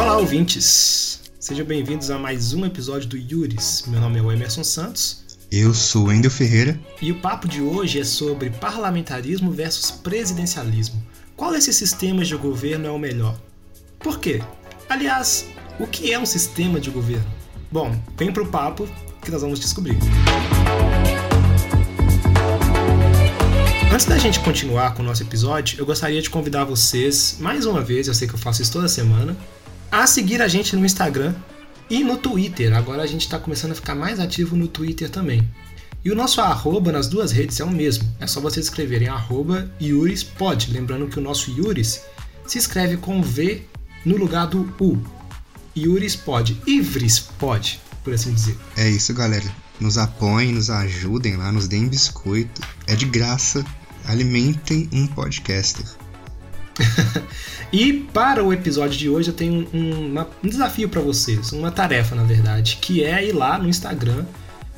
[0.00, 1.20] Olá, ouvintes!
[1.38, 3.84] Sejam bem-vindos a mais um episódio do Yuris.
[3.86, 5.22] Meu nome é o Emerson Santos.
[5.52, 6.80] Eu sou o Wendel Ferreira.
[7.02, 11.04] E o papo de hoje é sobre parlamentarismo versus presidencialismo.
[11.36, 13.38] Qual desses sistemas de governo é o melhor?
[13.98, 14.40] Por quê?
[14.88, 15.44] Aliás,
[15.78, 17.30] o que é um sistema de governo?
[17.70, 18.88] Bom, vem pro papo
[19.20, 19.98] que nós vamos descobrir.
[23.92, 27.82] Antes da gente continuar com o nosso episódio, eu gostaria de convidar vocês, mais uma
[27.82, 29.36] vez, eu sei que eu faço isso toda semana,
[29.90, 31.34] a seguir a gente no Instagram
[31.88, 32.74] e no Twitter.
[32.74, 35.46] Agora a gente está começando a ficar mais ativo no Twitter também.
[36.04, 38.08] E o nosso arroba nas duas redes é o mesmo.
[38.18, 40.70] É só vocês escreverem arroba YurisPod.
[40.72, 42.00] Lembrando que o nosso Yuris
[42.46, 43.62] se escreve com V
[44.04, 44.98] no lugar do U.
[45.76, 46.60] YurisPod.
[46.66, 48.56] Ivrispod, por assim dizer.
[48.76, 49.52] É isso, galera.
[49.78, 52.62] Nos apoiem, nos ajudem lá, nos deem biscoito.
[52.86, 53.64] É de graça.
[54.06, 55.84] Alimentem um podcaster.
[57.72, 61.70] e para o episódio de hoje eu tenho um, uma, um desafio para vocês, uma
[61.70, 64.24] tarefa na verdade, que é ir lá no Instagram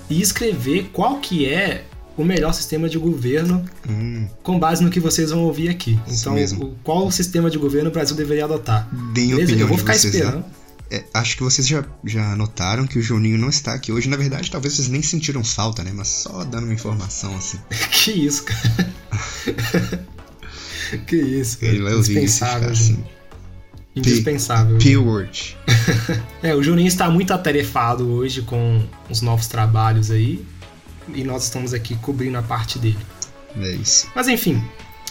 [0.09, 1.85] e escrever qual que é
[2.17, 4.29] o melhor sistema de governo hum.
[4.43, 5.99] com base no que vocês vão ouvir aqui.
[6.07, 6.37] Então,
[6.85, 8.89] qual sistema de governo o Brasil deveria adotar?
[9.13, 10.39] Deem opinião Eu vou ficar vocês, esperando.
[10.39, 10.45] Né?
[10.91, 14.11] É, acho que vocês já, já notaram que o Juninho não está aqui hoje.
[14.11, 15.91] Na verdade, talvez vocês nem sentiram falta, né?
[15.95, 17.59] Mas só dando uma informação assim.
[17.91, 18.93] que isso, cara.
[21.07, 21.73] que isso, cara.
[21.73, 23.05] Isso assim.
[23.95, 24.79] Indispensável.
[24.79, 25.57] P-word.
[26.43, 30.45] é, o Juninho está muito atarefado hoje com os novos trabalhos aí.
[31.15, 32.99] E nós estamos aqui cobrindo a parte dele.
[33.57, 34.09] É isso.
[34.15, 34.63] Mas enfim,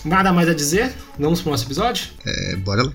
[0.03, 0.91] nada mais a dizer.
[1.19, 2.07] Vamos pro nosso episódio?
[2.25, 2.93] É, bora lá.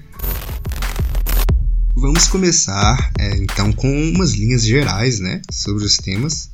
[1.95, 6.51] Vamos começar é, então com umas linhas gerais né, sobre os temas.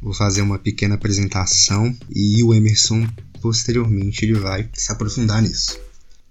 [0.00, 3.06] Vou fazer uma pequena apresentação e o Emerson
[3.42, 5.78] posteriormente ele vai se aprofundar nisso.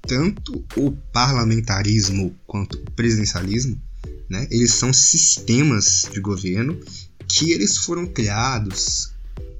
[0.01, 3.79] Tanto o parlamentarismo quanto o presidencialismo,
[4.29, 6.79] né, eles são sistemas de governo
[7.27, 9.11] que eles foram criados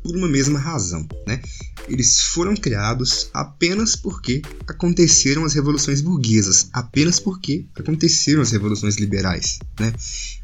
[0.01, 1.41] por uma mesma razão, né?
[1.87, 9.59] Eles foram criados apenas porque aconteceram as revoluções burguesas, apenas porque aconteceram as revoluções liberais,
[9.79, 9.93] né?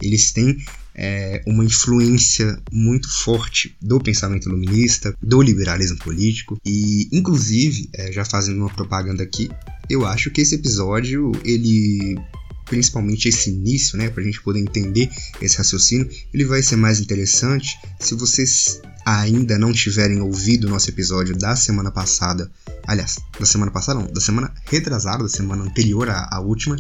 [0.02, 0.64] Eles têm
[0.98, 6.60] é, uma influência muito forte do pensamento iluminista, do liberalismo político.
[6.66, 9.50] E, inclusive, é, já fazendo uma propaganda aqui,
[9.90, 12.18] eu acho que esse episódio ele
[12.66, 15.10] principalmente esse início, né, para a gente poder entender
[15.42, 20.90] esse raciocínio, ele vai ser mais interessante se vocês ainda não tiverem ouvido o nosso
[20.90, 22.52] episódio da semana passada,
[22.86, 26.76] aliás, da semana passada não, da semana retrasada, da semana anterior à, à última,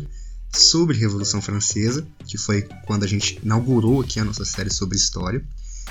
[0.53, 5.43] sobre Revolução Francesa, que foi quando a gente inaugurou aqui a nossa série sobre história.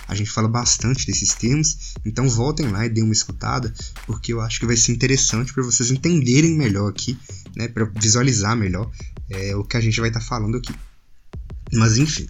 [0.08, 3.72] A gente fala bastante desses termos, então voltem lá e deem uma escutada,
[4.06, 7.18] porque eu acho que vai ser interessante para vocês entenderem melhor aqui,
[7.56, 8.90] né, para visualizar melhor
[9.28, 10.72] é, o que a gente vai estar tá falando aqui.
[11.72, 12.28] Mas enfim,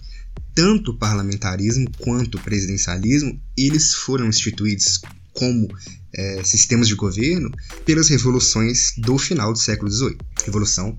[0.55, 5.03] tanto o parlamentarismo quanto o presidencialismo, eles foram instituídos
[5.35, 5.69] como
[6.15, 7.51] é, sistemas de governo
[7.85, 10.17] pelas revoluções do final do século XVIII.
[10.45, 10.99] Revolução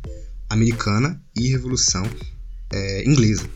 [0.50, 2.04] americana e Revolução
[2.72, 3.50] é, Inglesa.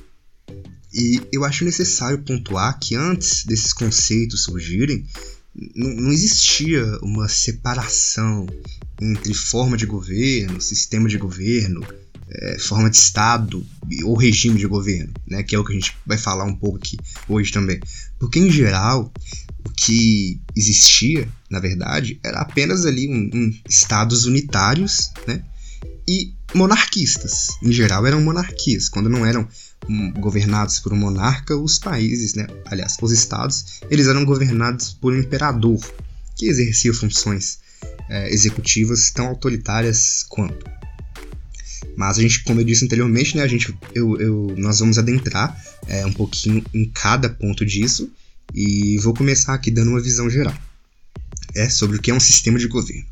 [0.93, 5.05] E eu acho necessário pontuar que antes desses conceitos surgirem,
[5.75, 8.45] não existia uma separação
[8.99, 11.85] entre forma de governo, sistema de governo,
[12.29, 13.65] é, forma de Estado
[14.03, 16.77] ou regime de governo, né, que é o que a gente vai falar um pouco
[16.77, 16.97] aqui
[17.27, 17.79] hoje também.
[18.17, 19.11] Porque, em geral,
[19.65, 25.43] o que existia, na verdade, era apenas ali um, um estados unitários né,
[26.07, 27.49] e monarquistas.
[27.61, 28.89] Em geral, eram monarquias.
[28.89, 29.47] Quando não eram
[30.19, 35.19] governados por um monarca, os países, né, aliás, os estados, eles eram governados por um
[35.19, 35.79] imperador
[36.35, 37.59] que exercia funções
[38.09, 40.65] é, executivas tão autoritárias quanto.
[41.95, 45.59] Mas a gente, como eu disse anteriormente, né, a gente, eu, eu, nós vamos adentrar
[45.87, 48.09] é, um pouquinho em cada ponto disso
[48.53, 50.55] e vou começar aqui dando uma visão geral
[51.55, 53.05] é, sobre o que é um sistema de governo.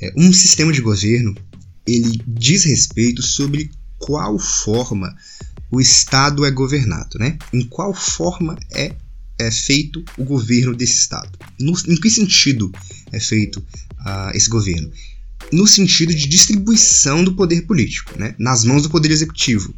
[0.00, 1.34] É, um sistema de governo
[1.86, 5.14] ele diz respeito sobre qual forma
[5.70, 7.38] o Estado é governado, né?
[7.52, 8.94] Em qual forma é,
[9.38, 11.38] é feito o governo desse Estado?
[11.58, 12.70] No, em que sentido
[13.10, 14.90] é feito uh, esse governo?
[15.52, 18.34] No sentido de distribuição do poder político, né?
[18.38, 19.74] Nas mãos do poder executivo,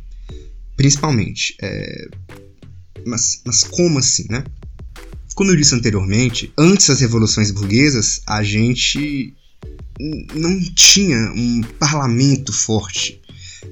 [0.76, 1.54] principalmente.
[1.60, 2.08] É...
[3.06, 4.44] Mas, mas como assim, né?
[5.34, 9.34] Como eu disse anteriormente, antes das revoluções burguesas, a gente
[9.99, 13.20] não tinha um parlamento forte.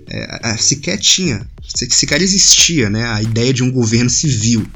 [0.09, 4.67] É, sequer tinha, sequer existia né, a ideia de um governo civil,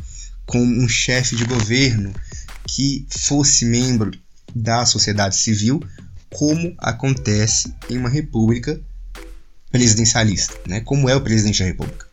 [0.45, 2.15] com um chefe de governo
[2.67, 4.13] que fosse membro
[4.55, 5.83] da sociedade civil,
[6.31, 8.81] como acontece em uma república
[9.71, 10.81] presidencialista, né?
[10.81, 12.07] Como é o presidente da República.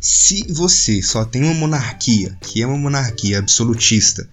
[0.00, 4.28] Se você só tem uma monarquia, que é uma monarquia absolutista,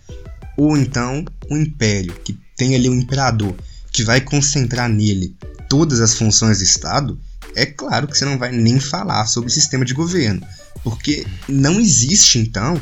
[0.57, 3.53] ou então um império, que tem ali um imperador,
[3.91, 5.35] que vai concentrar nele
[5.67, 7.19] todas as funções do Estado,
[7.55, 10.41] é claro que você não vai nem falar sobre o sistema de governo,
[10.81, 12.79] porque não existe então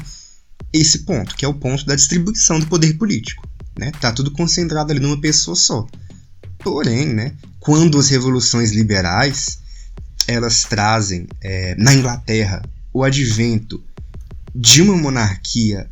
[0.72, 3.50] esse ponto, que é o ponto da distribuição do poder político.
[3.78, 3.92] Né?
[4.00, 5.88] Tá tudo concentrado ali numa pessoa só.
[6.60, 9.60] Porém, né, quando as revoluções liberais
[10.28, 12.62] elas trazem é, na Inglaterra
[12.94, 13.84] o advento
[14.54, 15.90] de uma monarquia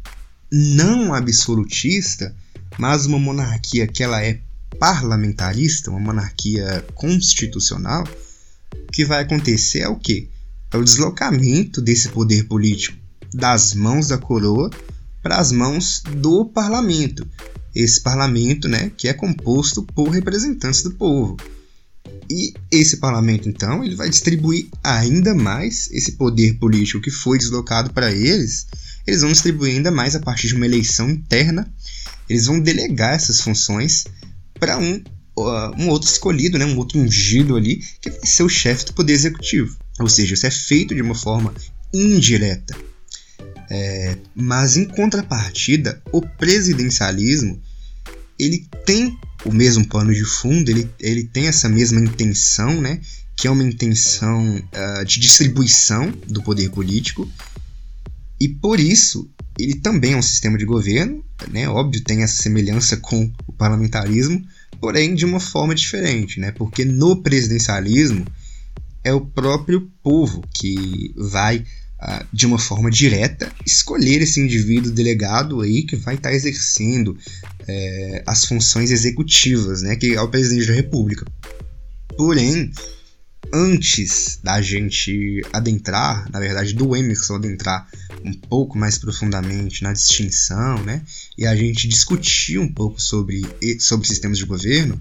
[0.52, 2.36] não absolutista,
[2.80, 4.40] mas uma monarquia que ela é
[4.80, 8.04] parlamentarista, uma monarquia constitucional,
[8.74, 10.30] o que vai acontecer é o quê?
[10.72, 12.98] É o deslocamento desse poder político
[13.34, 14.72] das mãos da coroa
[15.22, 17.28] para as mãos do parlamento.
[17.76, 21.38] Esse parlamento, né, que é composto por representantes do povo.
[22.30, 27.92] E esse parlamento, então, ele vai distribuir ainda mais esse poder político que foi deslocado
[27.92, 28.68] para eles.
[29.06, 31.72] Eles vão distribuir ainda mais a partir de uma eleição interna.
[32.30, 34.06] Eles vão delegar essas funções
[34.60, 35.04] para um,
[35.38, 38.94] uh, um outro escolhido, né, um outro ungido ali, que vai ser o chefe do
[38.94, 39.78] poder executivo.
[40.00, 41.54] Ou seja, isso é feito de uma forma
[41.94, 42.76] indireta.
[43.72, 47.62] É, mas em contrapartida, o presidencialismo
[48.40, 53.02] ele tem o mesmo pano de fundo, ele, ele tem essa mesma intenção, né,
[53.36, 57.30] que é uma intenção uh, de distribuição do poder político,
[58.40, 59.30] e por isso
[59.60, 64.42] ele também é um sistema de governo, né, óbvio, tem essa semelhança com o parlamentarismo,
[64.80, 68.26] porém de uma forma diferente, né, porque no presidencialismo
[69.04, 75.62] é o próprio povo que vai uh, de uma forma direta, escolher esse indivíduo delegado
[75.62, 77.18] aí que vai estar tá exercendo
[77.68, 81.26] é, as funções executivas, né, que é o presidente da República.
[82.18, 82.72] Porém,
[83.52, 87.88] antes da gente adentrar, na verdade, do Emerson adentrar
[88.24, 91.04] um pouco mais profundamente na distinção, né,
[91.38, 93.42] e a gente discutir um pouco sobre,
[93.80, 95.00] sobre sistemas de governo,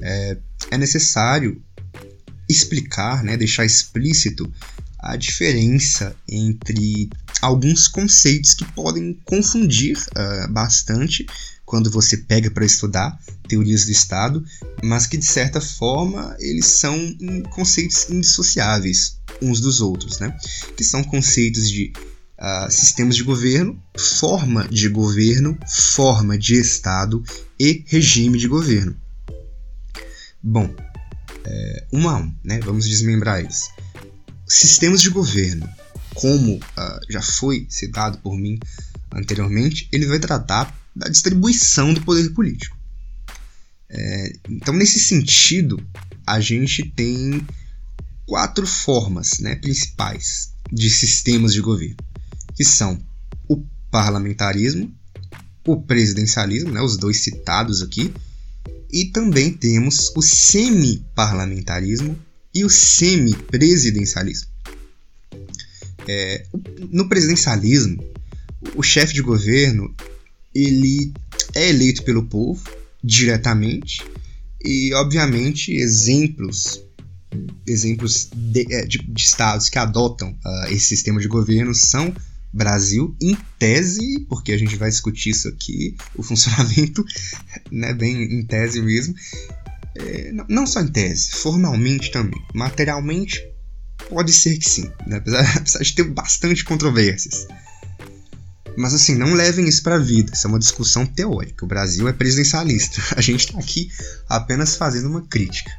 [0.00, 0.36] é,
[0.70, 1.62] é necessário
[2.48, 4.50] explicar, né, deixar explícito
[4.98, 7.08] a diferença entre
[7.40, 11.26] alguns conceitos que podem confundir uh, bastante
[11.70, 14.44] quando você pega para estudar teorias do Estado,
[14.82, 17.16] mas que de certa forma eles são
[17.50, 20.36] conceitos indissociáveis uns dos outros, né?
[20.76, 21.92] Que são conceitos de
[22.40, 25.56] uh, sistemas de governo, forma de governo,
[25.94, 27.22] forma de Estado
[27.56, 28.96] e regime de governo.
[30.42, 30.74] Bom,
[31.44, 32.58] é, um a um, né?
[32.64, 33.70] Vamos desmembrar eles
[34.44, 35.68] sistemas de governo,
[36.14, 38.58] como uh, já foi citado por mim
[39.12, 42.78] anteriormente, ele vai tratar da distribuição do poder político.
[43.88, 45.82] É, então, nesse sentido,
[46.26, 47.44] a gente tem
[48.26, 51.96] quatro formas né, principais de sistemas de governo,
[52.54, 53.02] que são
[53.48, 54.94] o parlamentarismo,
[55.66, 58.12] o presidencialismo, né, os dois citados aqui,
[58.92, 62.16] e também temos o semi-parlamentarismo
[62.54, 64.50] e o semi-presidencialismo.
[66.06, 66.44] É,
[66.90, 68.04] no presidencialismo,
[68.74, 69.94] o chefe de governo
[70.54, 71.12] ele
[71.54, 72.62] é eleito pelo povo
[73.02, 74.04] diretamente
[74.62, 76.82] e, obviamente, exemplos
[77.66, 82.12] exemplos de, é, de, de estados que adotam uh, esse sistema de governo são
[82.52, 87.04] Brasil, em tese, porque a gente vai discutir isso aqui, o funcionamento,
[87.70, 89.14] né, bem em tese mesmo,
[89.96, 92.40] é, não só em tese, formalmente também.
[92.52, 93.40] Materialmente,
[94.08, 95.18] pode ser que sim, né?
[95.18, 97.46] apesar, apesar de ter bastante controvérsias.
[98.76, 101.64] Mas assim, não levem isso para a vida, isso é uma discussão teórica.
[101.64, 103.90] O Brasil é presidencialista, a gente está aqui
[104.28, 105.70] apenas fazendo uma crítica.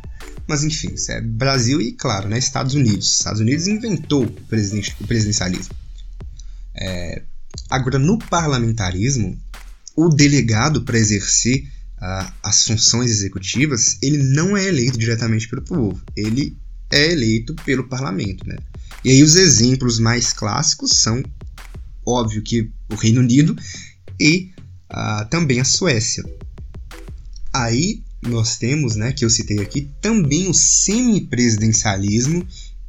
[0.48, 3.14] Mas enfim, isso é Brasil e, claro, né, Estados Unidos.
[3.14, 5.74] Estados Unidos inventou o, o presidencialismo.
[6.76, 7.22] É,
[7.70, 9.40] agora, no parlamentarismo,
[9.96, 11.68] o delegado para exercer
[12.42, 16.58] as funções executivas, ele não é eleito diretamente pelo povo, ele
[16.90, 18.48] é eleito pelo parlamento.
[18.48, 18.58] Né?
[19.06, 21.24] E aí os exemplos mais clássicos são,
[22.06, 23.56] óbvio que o Reino Unido
[24.20, 24.52] e
[24.92, 26.24] uh, também a Suécia.
[27.54, 32.46] Aí nós temos, né, que eu citei aqui, também o semipresidencialismo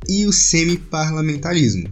[0.09, 1.88] e o semiparlamentarismo.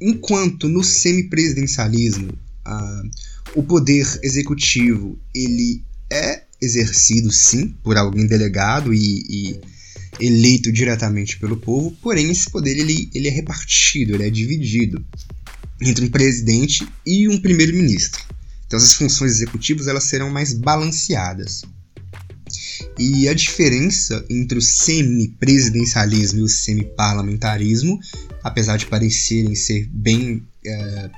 [0.00, 2.30] Enquanto no semipresidencialismo
[2.66, 3.10] uh,
[3.54, 9.60] o poder executivo ele é exercido sim por alguém delegado e, e,
[10.18, 15.04] eleito diretamente pelo povo, porém esse poder ele, ele é repartido, ele é dividido
[15.80, 18.22] entre um presidente e um primeiro-ministro.
[18.66, 21.62] Então as funções executivas elas serão mais balanceadas.
[22.98, 27.98] E a diferença entre o semipresidencialismo e o semiparlamentarismo,
[28.42, 31.10] apesar de parecerem ser bem é,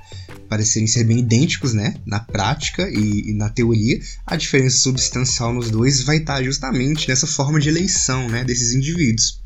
[0.49, 5.71] parecerem ser bem idênticos, né, na prática e, e, na teoria, a diferença substancial nos
[5.71, 9.38] dois vai estar justamente nessa forma de eleição, né, desses indivíduos.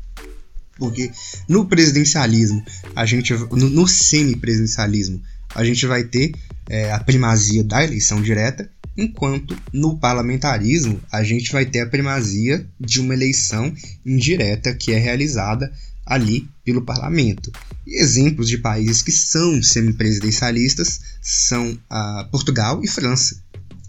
[0.77, 1.11] Porque
[1.47, 2.63] no presidencialismo,
[2.95, 5.21] a gente no, no semipresidencialismo,
[5.53, 6.33] a gente vai ter
[6.69, 12.65] é, a primazia da eleição direta enquanto no parlamentarismo a gente vai ter a primazia
[12.79, 13.73] de uma eleição
[14.05, 15.71] indireta que é realizada
[16.05, 17.51] ali pelo parlamento.
[17.85, 21.77] E exemplos de países que são semipresidencialistas são
[22.31, 23.42] Portugal e França.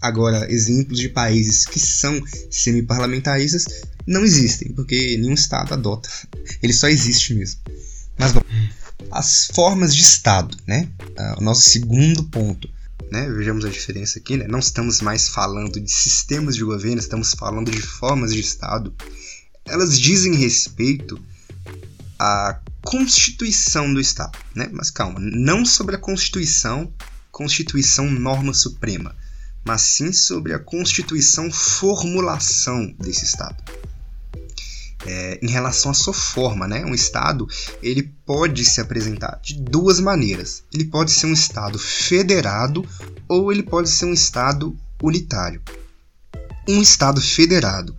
[0.05, 2.21] Agora, exemplos de países que são
[2.51, 3.65] semiparlamentaristas
[4.05, 6.09] não existem, porque nenhum Estado adota.
[6.61, 7.59] Ele só existe mesmo.
[8.17, 8.41] Mas, bom,
[9.11, 10.87] as formas de Estado, né?
[11.17, 12.69] Ah, o nosso segundo ponto
[13.11, 13.29] né?
[13.29, 14.47] Vejamos a diferença aqui, né?
[14.47, 18.93] Não estamos mais falando de sistemas de governo, estamos falando de formas de Estado.
[19.65, 21.19] Elas dizem respeito
[22.19, 24.69] à constituição do Estado, né?
[24.71, 26.91] Mas calma, não sobre a Constituição,
[27.31, 29.15] Constituição norma suprema,
[29.65, 33.63] mas sim sobre a Constituição formulação desse Estado
[35.05, 36.83] é, em relação à sua forma, né?
[36.83, 37.47] Um Estado
[37.81, 40.63] ele pode se apresentar de duas maneiras.
[40.73, 42.87] Ele pode ser um Estado federado
[43.27, 45.61] ou ele pode ser um Estado unitário.
[46.67, 47.95] Um Estado federado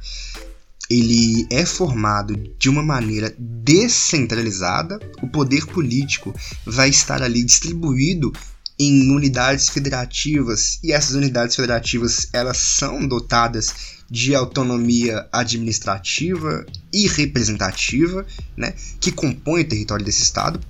[0.89, 4.99] ele é formado de uma maneira descentralizada.
[5.21, 8.33] O poder político vai estar ali distribuído
[8.79, 18.25] em unidades federativas e essas unidades federativas elas são dotadas de autonomia administrativa e representativa,
[18.57, 20.61] né, que compõe o território desse estado.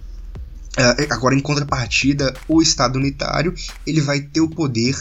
[0.79, 3.55] Uh, agora, em contrapartida, o Estado unitário
[3.87, 4.95] ele vai ter o poder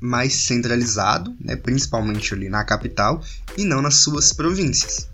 [0.00, 3.22] mais centralizado, né, principalmente ali na capital,
[3.56, 5.08] e não nas suas províncias.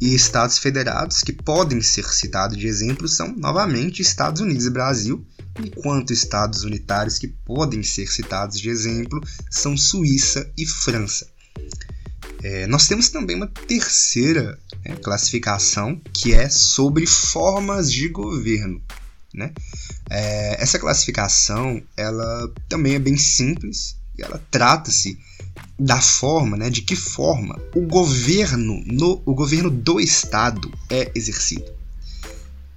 [0.00, 5.24] E estados federados que podem ser citados de exemplo são, novamente, Estados Unidos e Brasil,
[5.58, 11.26] enquanto estados unitários que podem ser citados de exemplo são Suíça e França.
[12.42, 18.80] É, nós temos também uma terceira né, classificação que é sobre formas de governo.
[19.32, 19.52] Né?
[20.08, 25.18] É, essa classificação ela também é bem simples e ela trata-se
[25.78, 31.64] da forma, né, de que forma o governo no o governo do estado é exercido.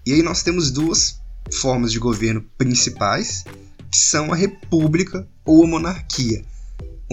[0.05, 1.19] E aí nós temos duas
[1.51, 3.43] formas de governo principais,
[3.91, 6.43] que são a república ou a monarquia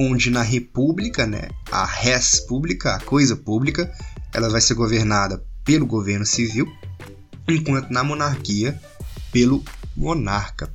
[0.00, 3.92] onde na república, né, a res pública, a coisa pública,
[4.32, 6.66] ela vai ser governada pelo governo civil,
[7.46, 8.80] enquanto na monarquia
[9.30, 9.62] pelo
[9.94, 10.72] monarca.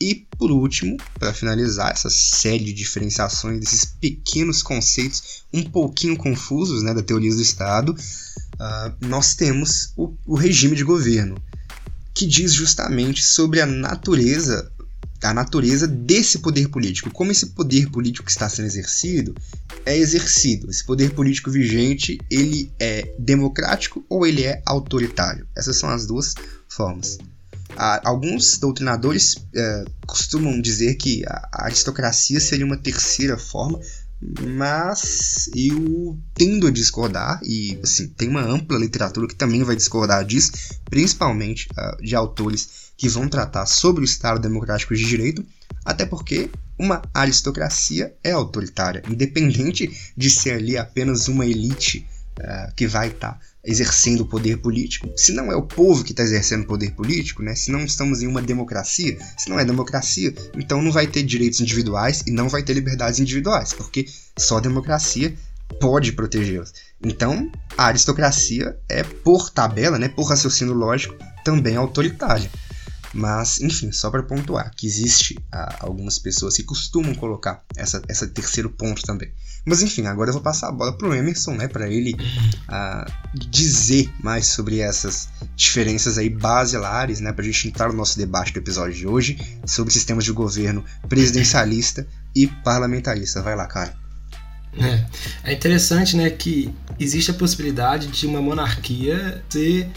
[0.00, 6.82] E por último, para finalizar essa série de diferenciações desses pequenos conceitos um pouquinho confusos
[6.82, 11.36] né, da teoria do Estado, uh, nós temos o, o regime de governo,
[12.16, 14.72] que diz justamente sobre a natureza
[15.22, 19.34] a natureza desse poder político, como esse poder político que está sendo exercido
[19.84, 20.70] é exercido.
[20.70, 25.46] Esse poder político vigente, ele é democrático ou ele é autoritário?
[25.56, 26.34] Essas são as duas
[26.68, 27.18] formas.
[27.76, 33.80] alguns doutrinadores é, costumam dizer que a aristocracia seria uma terceira forma,
[34.40, 40.24] mas eu tendo a discordar, e assim, tem uma ampla literatura que também vai discordar
[40.24, 40.52] disso,
[40.86, 45.44] principalmente uh, de autores que vão tratar sobre o Estado Democrático de Direito,
[45.84, 52.06] até porque uma aristocracia é autoritária, independente de ser ali apenas uma elite
[52.40, 55.08] uh, que vai estar tá exercendo o poder político.
[55.16, 57.54] Se não é o povo que está exercendo o poder político, né?
[57.54, 61.60] se não estamos em uma democracia, se não é democracia, então não vai ter direitos
[61.60, 64.06] individuais e não vai ter liberdades individuais, porque
[64.38, 65.34] só democracia
[65.80, 66.72] pode protegê-los.
[67.02, 72.50] Então, a aristocracia é, por tabela, né, por raciocínio lógico, também autoritária.
[73.16, 78.26] Mas, enfim, só para pontuar que existe ah, algumas pessoas que costumam colocar essa, essa
[78.26, 79.32] terceiro ponto também.
[79.64, 82.14] Mas enfim, agora eu vou passar a bola pro Emerson, né, para ele
[82.68, 88.52] ah, dizer mais sobre essas diferenças aí basilares, né, pra gente entrar no nosso debate
[88.52, 93.40] do episódio de hoje sobre sistemas de governo presidencialista e parlamentarista.
[93.40, 93.96] Vai lá, cara.
[94.78, 96.70] É, é interessante, né, que
[97.00, 99.90] existe a possibilidade de uma monarquia ser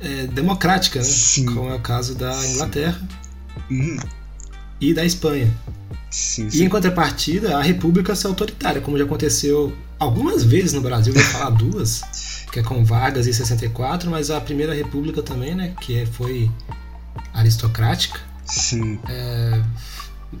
[0.00, 1.04] é, democrática, né?
[1.04, 1.46] Sim.
[1.46, 3.00] como é o caso da Inglaterra
[3.70, 3.96] uhum.
[4.80, 5.52] e da Espanha.
[6.10, 6.58] Sim, sim.
[6.58, 11.22] E em contrapartida, a República ser autoritária, como já aconteceu algumas vezes no Brasil, vou
[11.22, 12.02] falar duas,
[12.52, 16.50] que é com Vargas em 64, mas a primeira República também, né, que é, foi
[17.34, 18.20] aristocrática.
[18.44, 18.98] Sim.
[19.08, 19.62] É,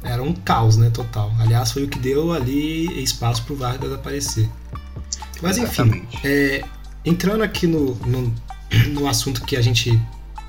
[0.02, 1.32] era um caos, né, total.
[1.38, 4.48] Aliás, foi o que deu ali espaço para o Vargas aparecer.
[5.42, 6.64] Mas enfim, é,
[7.04, 8.34] entrando aqui no, no,
[8.88, 10.00] no, assunto que a gente.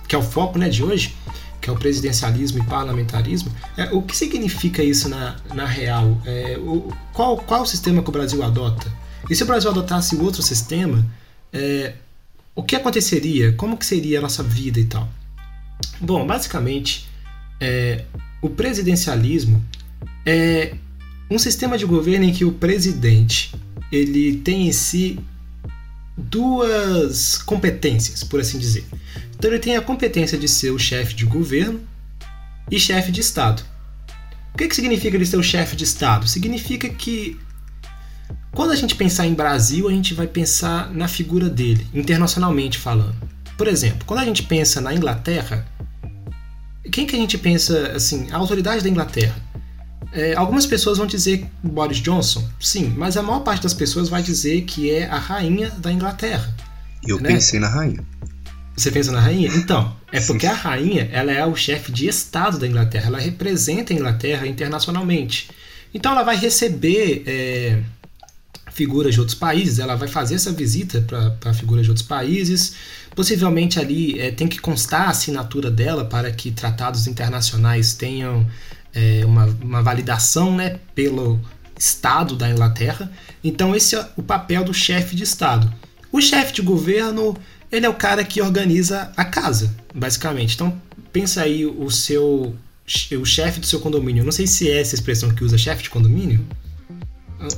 [0.08, 1.16] que é o foco né, de hoje,
[1.62, 6.20] que é o presidencialismo e parlamentarismo, é, o que significa isso na, na real?
[6.26, 8.92] É, o, qual, qual o sistema que o Brasil adota?
[9.30, 11.06] E se o Brasil adotasse outro sistema,
[11.52, 11.94] é,
[12.56, 13.54] o que aconteceria?
[13.54, 15.08] Como que seria a nossa vida e tal?
[16.00, 17.08] Bom, basicamente,
[17.60, 18.06] é,
[18.42, 19.64] o presidencialismo
[20.26, 20.76] é
[21.30, 23.54] um sistema de governo em que o presidente
[23.92, 25.20] ele tem em si
[26.18, 28.86] duas competências, por assim dizer.
[29.38, 31.80] Então ele tem a competência de ser o chefe de governo
[32.72, 33.64] e chefe de Estado.
[34.54, 36.28] O que, que significa ele ser o chefe de Estado?
[36.28, 37.40] Significa que
[38.52, 43.16] quando a gente pensar em Brasil, a gente vai pensar na figura dele, internacionalmente falando.
[43.56, 45.68] Por exemplo, quando a gente pensa na Inglaterra,
[46.92, 48.32] quem que a gente pensa assim?
[48.32, 49.36] A autoridade da Inglaterra.
[50.12, 54.24] É, algumas pessoas vão dizer Boris Johnson, sim, mas a maior parte das pessoas vai
[54.24, 56.56] dizer que é a rainha da Inglaterra.
[57.06, 57.30] Eu né?
[57.30, 58.04] pensei na rainha.
[58.76, 59.50] Você pensa na rainha?
[59.56, 63.92] Então, é porque a rainha ela é o chefe de Estado da Inglaterra, ela representa
[63.92, 65.50] a Inglaterra internacionalmente.
[65.94, 67.80] Então ela vai receber é,
[68.72, 71.04] figuras de outros países, ela vai fazer essa visita
[71.40, 72.76] para figuras de outros países.
[73.16, 78.46] Possivelmente ali é, tem que constar a assinatura dela para que tratados internacionais tenham
[78.94, 81.40] é, uma, uma validação né, pelo
[81.78, 83.12] Estado da Inglaterra.
[83.44, 85.72] Então, esse é o papel do chefe de Estado.
[86.12, 87.36] O chefe de governo,
[87.72, 90.56] ele é o cara que organiza a casa, basicamente.
[90.56, 92.56] Então, pensa aí o seu
[93.20, 94.24] o chefe do seu condomínio.
[94.24, 96.46] Não sei se é essa expressão que usa chefe de condomínio.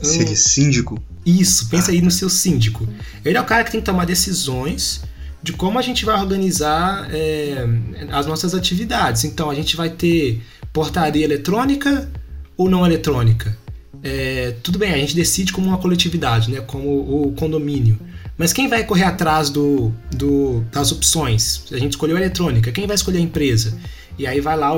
[0.02, 1.02] Seria síndico?
[1.26, 2.88] Isso, pensa aí no seu síndico.
[3.24, 5.02] Ele é o cara que tem que tomar decisões
[5.42, 7.66] de como a gente vai organizar é,
[8.12, 9.24] as nossas atividades.
[9.24, 10.42] Então, a gente vai ter
[10.74, 12.10] portaria eletrônica
[12.58, 13.58] ou não eletrônica?
[14.02, 18.00] É, tudo bem, a gente decide como uma coletividade, né, como o condomínio.
[18.38, 21.66] Mas quem vai correr atrás do, do, das opções?
[21.72, 23.78] A gente escolheu a eletrônica, quem vai escolher a empresa?
[24.18, 24.78] E aí vai lá o,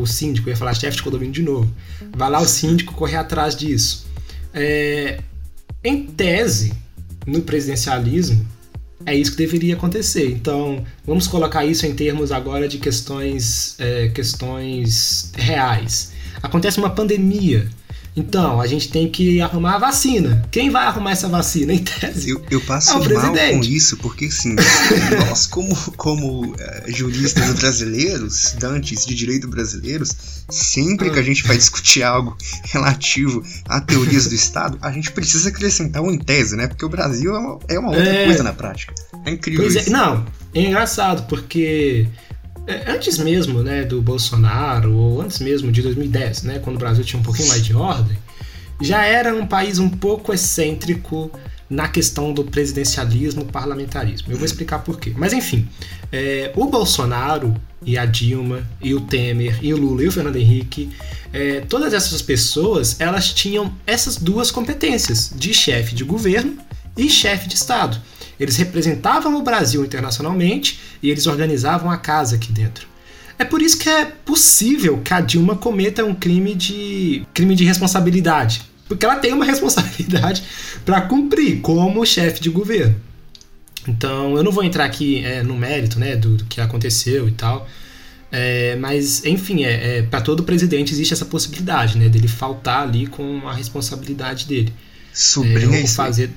[0.00, 1.70] o síndico, ia falar chefe de condomínio de novo.
[2.16, 4.06] Vai lá o síndico correr atrás disso.
[4.52, 5.20] É,
[5.82, 6.74] em tese,
[7.26, 8.46] no presidencialismo,
[9.06, 10.30] é isso que deveria acontecer.
[10.30, 16.12] Então, vamos colocar isso em termos agora de questões, é, questões reais.
[16.42, 17.68] Acontece uma pandemia.
[18.14, 20.46] Então, a gente tem que arrumar a vacina.
[20.50, 22.28] Quem vai arrumar essa vacina, em tese?
[22.28, 24.54] Eu, eu passo é mal com isso, porque assim,
[25.28, 26.56] nós, como, como uh,
[26.88, 30.14] juristas brasileiros, estudantes de direito brasileiros,
[30.50, 35.48] sempre que a gente vai discutir algo relativo a teorias do Estado, a gente precisa
[35.48, 36.66] acrescentar um em tese, né?
[36.66, 38.24] Porque o Brasil é uma, é uma outra é...
[38.26, 38.94] coisa na prática.
[39.24, 39.90] É incrível é, isso.
[39.90, 42.06] Não, é engraçado, porque
[42.86, 47.18] antes mesmo né, do Bolsonaro, ou antes mesmo de 2010, né, quando o Brasil tinha
[47.20, 48.16] um pouquinho mais de ordem,
[48.80, 51.30] já era um país um pouco excêntrico
[51.68, 54.30] na questão do presidencialismo parlamentarismo.
[54.30, 55.12] Eu vou explicar por quê.
[55.16, 55.66] Mas enfim,
[56.12, 60.36] é, o Bolsonaro e a Dilma e o Temer e o Lula e o Fernando
[60.36, 60.90] Henrique,
[61.32, 66.58] é, todas essas pessoas elas tinham essas duas competências de chefe de governo
[66.96, 67.98] e chefe de Estado.
[68.42, 72.88] Eles representavam o Brasil internacionalmente e eles organizavam a casa aqui dentro.
[73.38, 77.64] É por isso que é possível que a Dilma cometa um crime de crime de
[77.64, 80.42] responsabilidade, porque ela tem uma responsabilidade
[80.84, 82.96] para cumprir como chefe de governo.
[83.86, 87.32] Então, eu não vou entrar aqui é, no mérito né, do, do, que aconteceu e
[87.32, 87.68] tal,
[88.30, 93.06] é, mas, enfim, é, é para todo presidente existe essa possibilidade né, dele faltar ali
[93.06, 94.72] com a responsabilidade dele.
[95.12, 96.30] Sublinha é, fazer.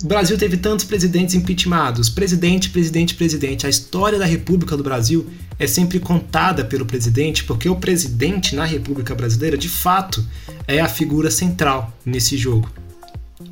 [0.02, 2.10] o Brasil teve tantos presidentes impeachmentados.
[2.10, 3.68] Presidente, presidente, presidente.
[3.68, 8.64] A história da República do Brasil é sempre contada pelo presidente, porque o presidente na
[8.64, 10.26] República Brasileira, de fato,
[10.66, 12.72] é a figura central nesse jogo.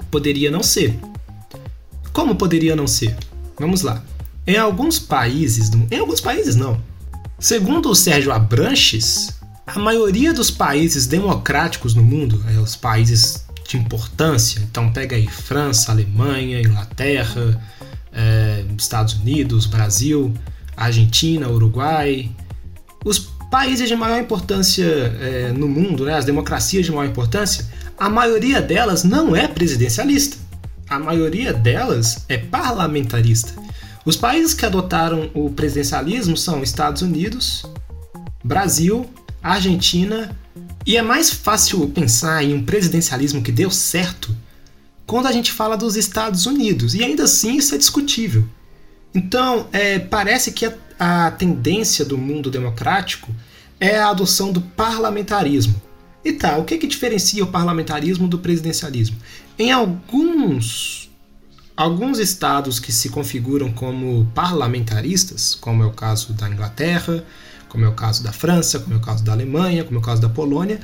[0.10, 0.98] Poderia não ser.
[2.14, 3.16] Como poderia não ser?
[3.60, 4.02] Vamos lá.
[4.46, 6.82] Em alguns países, em alguns países não.
[7.38, 13.78] Segundo o Sérgio Abranches, a maioria dos países democráticos no mundo, é, os países de
[13.78, 14.62] importância.
[14.62, 17.62] Então pega aí França, Alemanha, Inglaterra,
[18.14, 20.34] é, Estados Unidos, Brasil,
[20.76, 22.32] Argentina, Uruguai.
[23.04, 23.20] Os
[23.52, 27.66] países de maior importância é, no mundo, né, as democracias de maior importância,
[27.98, 30.38] a maioria delas não é presidencialista.
[30.90, 33.54] A maioria delas é parlamentarista.
[34.06, 37.66] Os países que adotaram o presidencialismo são Estados Unidos,
[38.42, 39.06] Brasil,
[39.44, 40.34] Argentina
[40.88, 44.34] e é mais fácil pensar em um presidencialismo que deu certo
[45.06, 48.48] quando a gente fala dos Estados Unidos, e ainda assim isso é discutível.
[49.14, 53.36] Então, é, parece que a, a tendência do mundo democrático
[53.80, 55.82] é a adoção do parlamentarismo.
[56.24, 59.18] E tá, o que, que diferencia o parlamentarismo do presidencialismo?
[59.60, 61.10] Em alguns,
[61.76, 67.26] alguns estados que se configuram como parlamentaristas, como é o caso da Inglaterra,
[67.70, 70.04] como é o caso da França, como é o caso da Alemanha, como é o
[70.06, 70.80] caso da Polônia.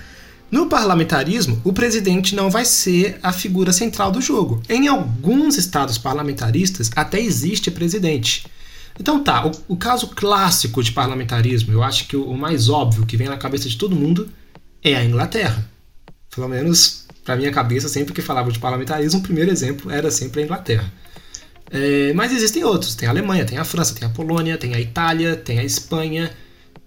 [0.52, 4.62] No parlamentarismo, o presidente não vai ser a figura central do jogo.
[4.70, 8.46] Em alguns estados parlamentaristas até existe presidente.
[9.00, 13.06] Então tá, o, o caso clássico de parlamentarismo, eu acho que o, o, mais óbvio
[13.06, 14.30] que vem na cabeça de todo mundo
[14.84, 15.68] é a Inglaterra.
[16.34, 20.42] Pelo menos para minha cabeça, sempre que falava de parlamentarismo, o primeiro exemplo era sempre
[20.42, 20.94] a Inglaterra.
[21.72, 24.80] É, mas existem outros, tem a Alemanha, tem a França, tem a Polônia, tem a
[24.80, 26.32] Itália, tem a Espanha,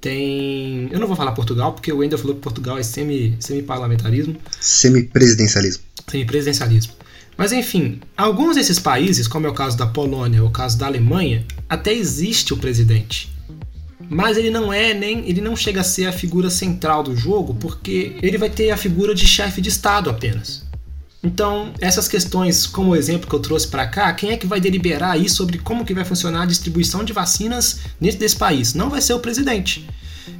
[0.06, 0.88] tem.
[0.92, 4.36] Eu não vou falar Portugal, porque o Wendel falou que Portugal é semi-parlamentarismo.
[4.60, 5.82] Semi-presidencialismo.
[6.06, 6.92] Semi-presidencialismo.
[7.36, 10.86] Mas enfim, alguns desses países, como é o caso da Polônia ou o caso da
[10.86, 13.34] Alemanha, até existe o presidente.
[14.08, 15.28] Mas ele não é nem.
[15.28, 18.76] ele não chega a ser a figura central do jogo, porque ele vai ter a
[18.76, 20.64] figura de chefe de Estado apenas.
[21.26, 24.60] Então, essas questões, como o exemplo que eu trouxe para cá, quem é que vai
[24.60, 28.74] deliberar aí sobre como que vai funcionar a distribuição de vacinas dentro desse país?
[28.74, 29.84] Não vai ser o presidente.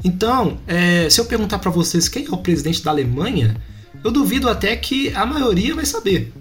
[0.04, 3.56] Então, é, se eu perguntar para vocês quem é o presidente da Alemanha,
[4.04, 6.32] eu duvido até que a maioria vai saber.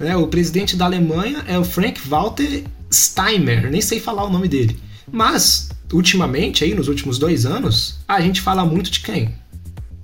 [0.00, 4.48] É, o presidente da Alemanha é o Frank Walter Steinmeier, nem sei falar o nome
[4.48, 4.76] dele.
[5.12, 9.32] Mas, ultimamente, aí nos últimos dois anos, a gente fala muito de quem?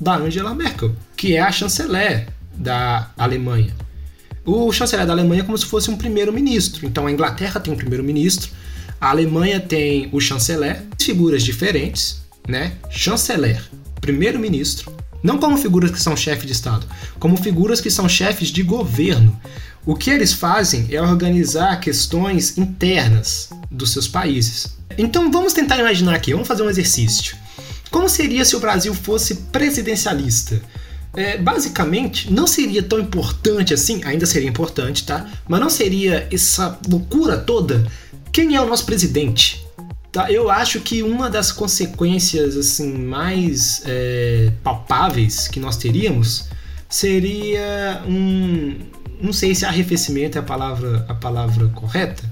[0.01, 3.75] Da Angela Merkel, que é a chanceler da Alemanha.
[4.45, 6.87] O chanceler da Alemanha é como se fosse um primeiro-ministro.
[6.87, 8.51] Então a Inglaterra tem um primeiro-ministro,
[9.01, 12.73] a Alemanha tem o chanceler, figuras diferentes, né?
[12.91, 13.62] Chanceler,
[14.01, 16.87] primeiro-ministro, não como figuras que são chefes de Estado,
[17.19, 19.38] como figuras que são chefes de governo.
[19.87, 24.77] O que eles fazem é organizar questões internas dos seus países.
[24.99, 27.37] Então vamos tentar imaginar aqui, vamos fazer um exercício.
[27.91, 30.61] Como seria se o Brasil fosse presidencialista?
[31.14, 35.29] É, basicamente não seria tão importante assim, ainda seria importante, tá?
[35.46, 37.87] Mas não seria essa loucura toda.
[38.33, 39.66] Quem é o nosso presidente?
[40.11, 40.31] Tá?
[40.31, 46.48] Eu acho que uma das consequências assim mais é, palpáveis que nós teríamos
[46.88, 48.79] seria um,
[49.20, 52.22] não sei se arrefecimento é a palavra a palavra correta,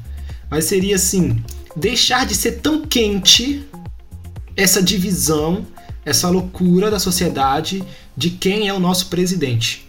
[0.51, 1.43] mas seria assim
[1.75, 3.67] deixar de ser tão quente
[4.57, 5.67] essa divisão
[6.05, 7.83] essa loucura da sociedade
[8.21, 9.89] de quem é o nosso presidente.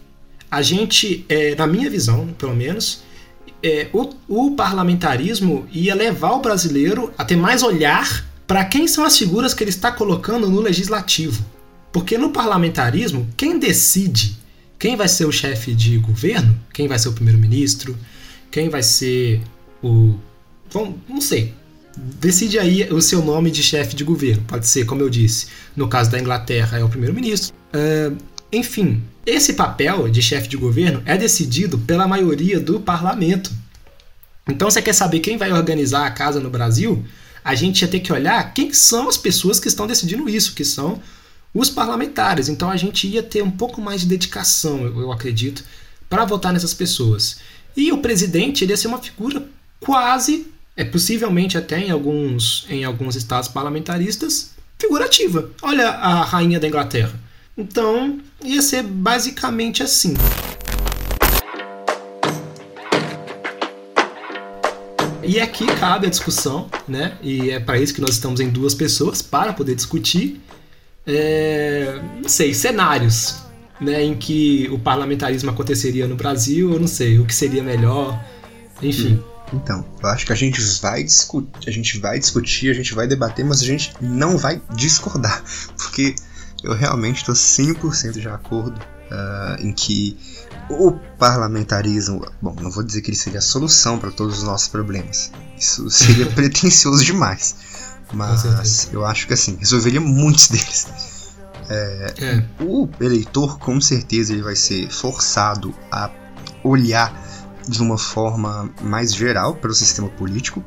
[0.49, 3.03] A gente, é, na minha visão, pelo menos,
[3.61, 9.03] é, o, o parlamentarismo ia levar o brasileiro a ter mais olhar para quem são
[9.03, 11.43] as figuras que ele está colocando no legislativo.
[11.91, 14.37] Porque no parlamentarismo, quem decide
[14.79, 17.97] quem vai ser o chefe de governo, quem vai ser o primeiro-ministro,
[18.49, 19.41] quem vai ser
[19.83, 20.15] o.
[20.73, 21.53] Bom, não sei.
[21.97, 24.41] Decide aí o seu nome de chefe de governo.
[24.47, 27.60] Pode ser, como eu disse, no caso da Inglaterra é o primeiro-ministro.
[27.73, 28.17] Uh,
[28.51, 33.51] enfim, esse papel de chefe de governo é decidido pela maioria do parlamento.
[34.47, 37.05] Então, você quer saber quem vai organizar a casa no Brasil?
[37.43, 40.65] A gente ia ter que olhar quem são as pessoas que estão decidindo isso, que
[40.65, 41.01] são
[41.53, 42.49] os parlamentares.
[42.49, 45.63] Então, a gente ia ter um pouco mais de dedicação, eu acredito,
[46.09, 47.39] para votar nessas pessoas.
[47.75, 49.47] E o presidente ele ia ser uma figura
[49.79, 55.49] quase é possivelmente até em alguns, em alguns estados parlamentaristas, figurativa.
[55.61, 57.13] Olha a rainha da Inglaterra.
[57.61, 60.15] Então, ia ser basicamente assim.
[65.23, 67.15] E aqui cabe a discussão, né?
[67.21, 70.41] E é para isso que nós estamos em duas pessoas para poder discutir.
[71.05, 73.37] é, não sei, cenários
[73.79, 78.23] né, em que o parlamentarismo aconteceria no Brasil, eu não sei, o que seria melhor,
[78.81, 79.21] enfim.
[79.53, 83.07] Então, eu acho que a gente vai discutir, a gente vai discutir, a gente vai
[83.07, 85.43] debater, mas a gente não vai discordar,
[85.75, 86.15] porque
[86.63, 90.17] eu realmente estou 100% de acordo uh, em que
[90.69, 94.67] o parlamentarismo, bom, não vou dizer que ele seria a solução para todos os nossos
[94.67, 97.55] problemas, isso seria pretensioso demais,
[98.13, 100.87] mas eu acho que assim, resolveria muitos deles.
[101.69, 102.63] É, é.
[102.63, 106.11] O eleitor, com certeza, ele vai ser forçado a
[106.63, 107.13] olhar
[107.67, 110.63] de uma forma mais geral para o sistema político,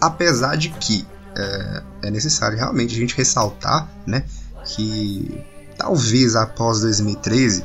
[0.00, 1.06] apesar de que
[1.36, 4.24] é, é, necessário realmente a gente ressaltar né,
[4.66, 5.44] que
[5.78, 7.64] talvez após 2013,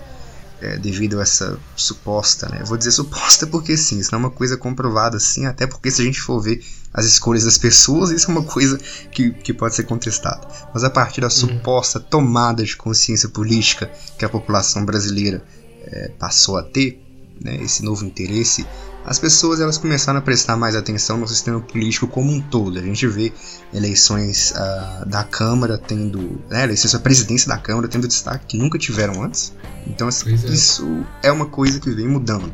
[0.62, 4.32] é, devido a essa suposta, né, vou dizer suposta porque sim, isso não é uma
[4.32, 8.30] coisa comprovada assim, até porque se a gente for ver as escolhas das pessoas, isso
[8.30, 8.78] é uma coisa
[9.12, 10.48] que, que pode ser contestada.
[10.74, 11.32] Mas a partir da uhum.
[11.32, 15.44] suposta tomada de consciência política que a população brasileira
[15.84, 17.02] é, passou a ter,
[17.40, 18.66] né, esse novo interesse,
[19.06, 22.78] as pessoas elas começaram a prestar mais atenção no sistema político como um todo.
[22.78, 23.34] A gente vê
[23.74, 28.78] eleições uh, da Câmara tendo, né, eleições da presidência da Câmara tendo destaque que nunca
[28.78, 29.54] tiveram antes.
[29.88, 30.36] Então assim, é.
[30.36, 32.52] isso é uma coisa que vem mudando.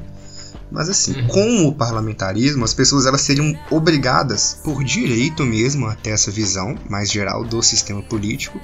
[0.72, 1.28] Mas assim, uhum.
[1.28, 6.76] com o parlamentarismo, as pessoas elas seriam obrigadas por direito mesmo a ter essa visão
[6.90, 8.60] mais geral do sistema político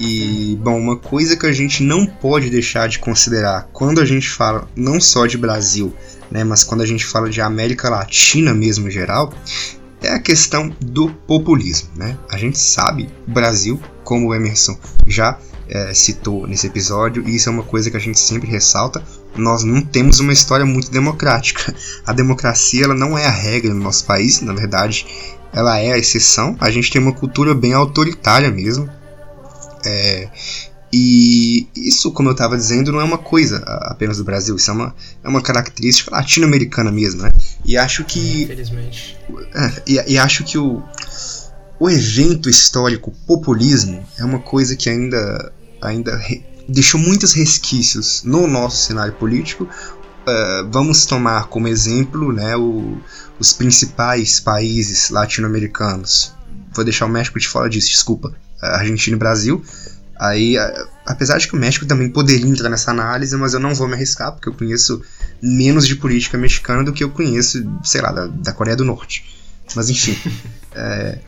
[0.00, 4.28] e, bom, uma coisa que a gente não pode deixar de considerar quando a gente
[4.28, 5.94] fala não só de Brasil,
[6.32, 9.32] né, mas quando a gente fala de América Latina mesmo geral,
[10.00, 11.90] é a questão do populismo.
[11.94, 12.16] Né?
[12.30, 17.50] A gente sabe, o Brasil, como o Emerson já é, citou nesse episódio, e isso
[17.50, 19.04] é uma coisa que a gente sempre ressalta,
[19.36, 21.74] nós não temos uma história muito democrática.
[22.06, 25.06] A democracia ela não é a regra no nosso país, na verdade,
[25.52, 26.56] ela é a exceção.
[26.58, 28.88] A gente tem uma cultura bem autoritária mesmo,
[29.84, 30.28] é,
[30.92, 34.74] e isso, como eu estava dizendo, não é uma coisa apenas do Brasil, isso é
[34.74, 37.30] uma, é uma característica latino-americana mesmo, né?
[37.64, 38.42] E acho que.
[38.42, 39.16] Infelizmente.
[39.54, 40.82] É, e, e, acho que o,
[41.80, 45.50] o evento histórico populismo é uma coisa que ainda,
[45.80, 49.64] ainda re, deixou muitos resquícios no nosso cenário político.
[49.64, 52.98] Uh, vamos tomar como exemplo né, o,
[53.40, 56.34] os principais países latino-americanos.
[56.74, 58.34] Vou deixar o México de fora disso, desculpa.
[58.60, 59.64] Argentina e Brasil.
[60.22, 60.54] Aí,
[61.04, 63.94] apesar de que o México também poderia entrar nessa análise, mas eu não vou me
[63.94, 65.02] arriscar, porque eu conheço
[65.42, 69.24] menos de política mexicana do que eu conheço, sei lá, da, da Coreia do Norte.
[69.74, 70.16] Mas enfim,
[70.76, 71.18] é,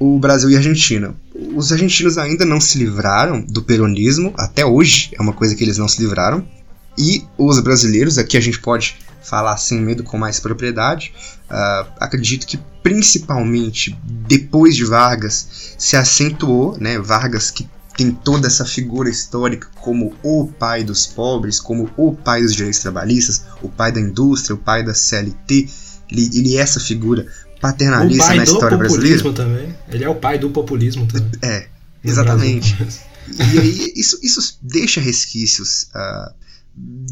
[0.00, 1.14] o Brasil e a Argentina.
[1.54, 5.76] Os argentinos ainda não se livraram do peronismo, até hoje é uma coisa que eles
[5.76, 6.48] não se livraram.
[6.96, 11.12] E os brasileiros, aqui a gente pode falar sem medo com mais propriedade,
[11.50, 18.64] uh, acredito que principalmente depois de Vargas se acentuou, né, Vargas que tem toda essa
[18.64, 23.92] figura histórica como o pai dos pobres, como o pai dos direitos trabalhistas, o pai
[23.92, 25.68] da indústria, o pai da CLT,
[26.10, 27.26] ele, ele é essa figura
[27.60, 29.32] paternalista na história brasileira.
[29.32, 29.74] Também.
[29.88, 31.30] Ele é o pai do populismo também.
[31.42, 31.68] É,
[32.02, 32.76] exatamente.
[33.54, 36.34] e aí isso, isso deixa resquícios uh,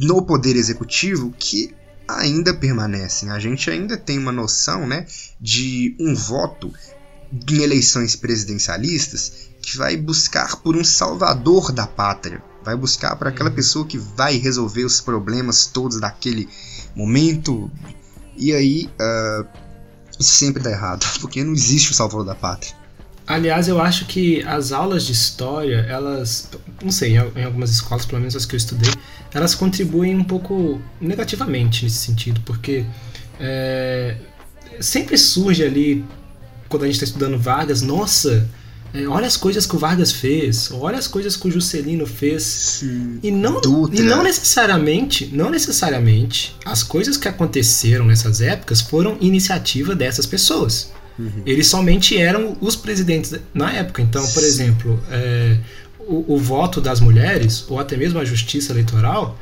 [0.01, 1.73] no poder executivo que
[2.09, 3.31] ainda permanecem.
[3.31, 5.07] A gente ainda tem uma noção né,
[5.40, 6.73] de um voto
[7.51, 13.51] em eleições presidencialistas que vai buscar por um salvador da pátria, vai buscar por aquela
[13.51, 16.48] pessoa que vai resolver os problemas todos daquele
[16.96, 17.70] momento.
[18.37, 19.46] E aí, uh,
[20.20, 22.75] sempre dá errado, porque não existe o salvador da pátria.
[23.25, 26.51] Aliás, eu acho que as aulas de história, elas,
[26.83, 28.92] não sei, em algumas escolas, pelo menos as que eu estudei,
[29.33, 32.85] elas contribuem um pouco negativamente nesse sentido, porque
[33.38, 34.16] é,
[34.81, 36.05] sempre surge ali,
[36.68, 38.48] quando a gente está estudando Vargas, nossa,
[38.95, 42.43] é, olha as coisas que o Vargas fez, olha as coisas que o Juscelino fez.
[42.43, 49.17] Sim, e, não, e não necessariamente, não necessariamente, as coisas que aconteceram nessas épocas foram
[49.21, 50.93] iniciativa dessas pessoas.
[51.19, 51.43] Uhum.
[51.47, 54.03] Eles somente eram os presidentes na época.
[54.03, 55.57] Então, por exemplo, é,
[56.01, 59.39] o, o, voto das mulheres, ou até mesmo a justiça eleitoral,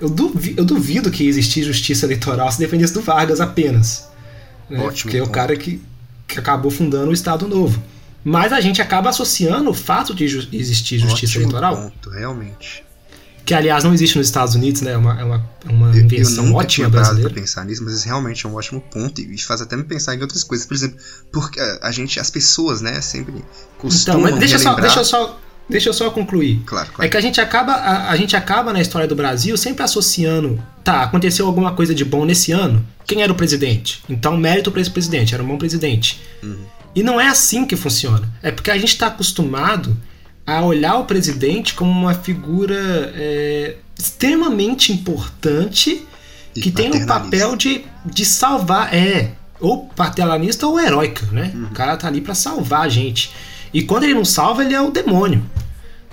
[0.00, 4.08] eu duvido, eu duvido que existisse justiça eleitoral se dependesse do Vargas apenas.
[4.68, 4.78] Né?
[4.80, 5.80] Ótimo, Porque é o cara que,
[6.26, 7.82] que acabou fundando o Estado Novo.
[8.24, 11.76] Mas a gente acaba associando o fato de ju existir justiça Ótimo eleitoral.
[11.76, 12.84] Ponto, realmente
[13.44, 14.92] que aliás não existe nos Estados Unidos, né?
[14.92, 17.30] É uma, é uma, é uma eu, invenção eu ótima brasileira.
[17.30, 20.20] Pra pensar nisso, mas realmente é um ótimo ponto e faz até me pensar em
[20.20, 20.66] outras coisas.
[20.66, 20.98] Por exemplo,
[21.32, 23.44] porque a gente, as pessoas, né, sempre
[23.78, 24.76] costumam Então, mas deixa relembrar...
[24.76, 26.62] só, deixa eu só, deixa eu só concluir.
[26.64, 27.04] Claro, claro.
[27.04, 30.62] É que a gente acaba, a, a, gente acaba na história do Brasil sempre associando,
[30.84, 32.84] tá, aconteceu alguma coisa de bom nesse ano.
[33.04, 34.04] Quem era o presidente?
[34.08, 36.20] Então, mérito para esse presidente, era um bom presidente.
[36.42, 36.64] Uhum.
[36.94, 38.28] E não é assim que funciona.
[38.42, 39.96] É porque a gente está acostumado
[40.46, 46.06] a olhar o presidente como uma figura é, extremamente importante
[46.54, 51.52] e que tem o papel de, de salvar, é, ou paternalista ou heróica, né?
[51.54, 51.64] Uhum.
[51.66, 53.32] O cara tá ali para salvar a gente.
[53.72, 55.42] E quando ele não salva, ele é o demônio.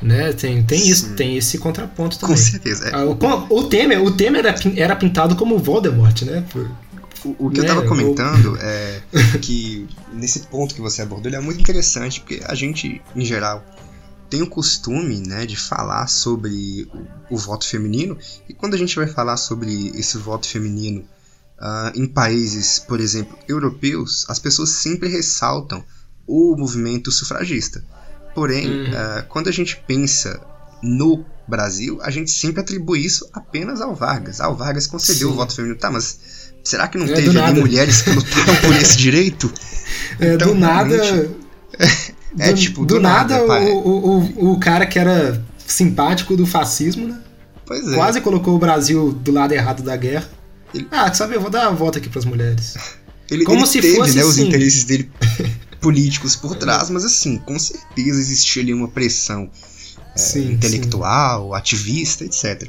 [0.02, 0.32] Né?
[0.32, 2.38] Tem, tem isso, tem esse contraponto também.
[2.38, 2.88] Com certeza.
[2.88, 2.96] É.
[2.96, 3.18] Ah, o,
[3.50, 6.46] o, Temer, o Temer era, era pintado como Voldemort, né?
[6.50, 6.72] Por,
[7.24, 7.66] o, o, que né?
[7.66, 9.02] eu tava comentando é
[9.42, 13.64] que nesse ponto que você abordou, ele é muito interessante, porque a gente, em geral,
[14.30, 16.88] tem o costume né, de falar sobre
[17.30, 21.02] o, o, voto feminino, e quando a gente vai falar sobre esse voto feminino
[21.60, 25.84] uh, em países, por exemplo, europeus, as pessoas sempre ressaltam
[26.28, 27.84] o movimento sufragista.
[28.36, 28.92] Porém, uhum.
[28.92, 30.40] uh, quando a gente pensa
[30.82, 34.40] no Brasil, a gente sempre atribui isso apenas ao Vargas.
[34.40, 35.34] Ah, o Vargas concedeu Sim.
[35.34, 35.80] o voto feminino.
[35.80, 36.39] Tá, mas
[36.70, 39.52] será que não é, teve ali mulheres que lutaram por esse direito?
[40.20, 40.96] É, então, do nada.
[42.38, 46.46] É, do, tipo, do, do nada, nada o, o, o cara que era simpático do
[46.46, 47.20] fascismo, né?
[47.66, 47.96] Pois é.
[47.96, 50.30] Quase colocou o Brasil do lado errado da guerra.
[50.74, 50.88] Ele...
[50.92, 52.76] Ah, sabe, eu vou dar uma volta aqui para as mulheres.
[53.30, 54.30] Ele, Como ele se teve, fosse né, assim.
[54.32, 55.08] os interesses dele
[55.80, 59.48] políticos por trás, mas assim, com certeza existia ali uma pressão
[60.18, 61.56] é, intelectual, sim.
[61.56, 62.68] ativista, etc.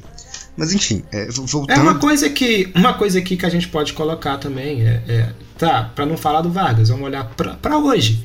[0.56, 1.78] Mas enfim, é, voltando.
[1.78, 5.32] É uma coisa que uma coisa aqui que a gente pode colocar também é, é
[5.58, 8.24] tá para não falar do Vargas, vamos olhar para hoje.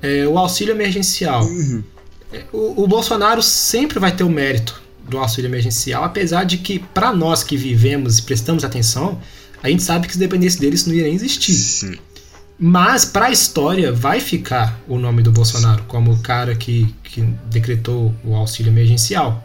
[0.00, 1.44] É, o auxílio emergencial.
[1.44, 1.82] Uhum.
[2.32, 6.78] É, o, o Bolsonaro sempre vai ter o mérito do auxílio emergencial, apesar de que
[6.78, 9.20] para nós que vivemos e prestamos atenção,
[9.62, 11.52] a gente sabe que se dependesse dele isso não iria existir.
[11.52, 11.98] Sim.
[12.58, 17.20] Mas para a história vai ficar o nome do Bolsonaro como o cara que, que
[17.50, 19.42] decretou o auxílio emergencial.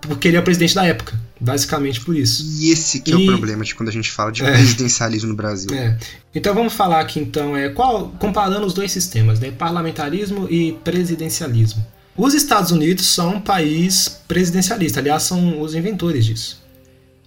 [0.00, 1.18] Porque ele é o presidente da época.
[1.40, 2.44] Basicamente por isso.
[2.60, 3.14] E esse que e...
[3.14, 4.50] é o problema de quando a gente fala de é.
[4.50, 5.72] presidencialismo no Brasil.
[5.72, 5.96] É.
[6.34, 11.84] Então vamos falar aqui então, é, qual, comparando os dois sistemas, né, parlamentarismo e presidencialismo.
[12.16, 16.60] Os Estados Unidos são um país presidencialista, aliás, são os inventores disso.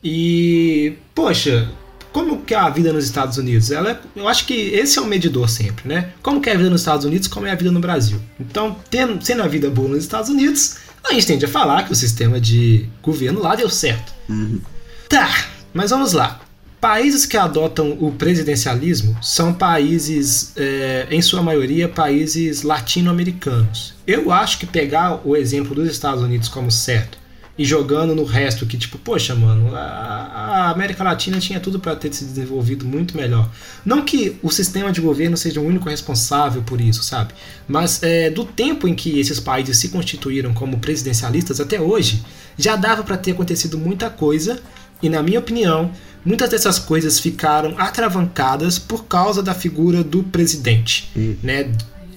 [0.04, 1.72] E, poxa,
[2.12, 3.72] como que é a vida nos Estados Unidos?
[3.72, 6.12] Ela, é, eu acho que esse é o medidor sempre, né?
[6.22, 8.20] Como que é a vida nos Estados Unidos, como é a vida no Brasil.
[8.40, 11.92] Então, tendo, sendo a vida boa nos Estados Unidos, a gente tende a falar que
[11.92, 14.14] o sistema de governo lá deu certo.
[14.30, 14.62] Uhum.
[15.10, 16.40] Tá, mas vamos lá.
[16.80, 23.94] Países que adotam o presidencialismo são países, é, em sua maioria, países latino-americanos.
[24.08, 27.21] Eu acho que pegar o exemplo dos Estados Unidos como certo
[27.62, 31.96] e jogando no resto que tipo, poxa, mano, a, a América Latina tinha tudo para
[31.96, 33.48] ter se desenvolvido muito melhor.
[33.86, 37.36] Não que o sistema de governo seja o único responsável por isso, sabe?
[37.68, 42.24] Mas é, do tempo em que esses países se constituíram como presidencialistas até hoje,
[42.58, 44.60] já dava para ter acontecido muita coisa
[45.00, 45.92] e, na minha opinião,
[46.26, 51.36] muitas dessas coisas ficaram atravancadas por causa da figura do presidente, hum.
[51.44, 51.72] né?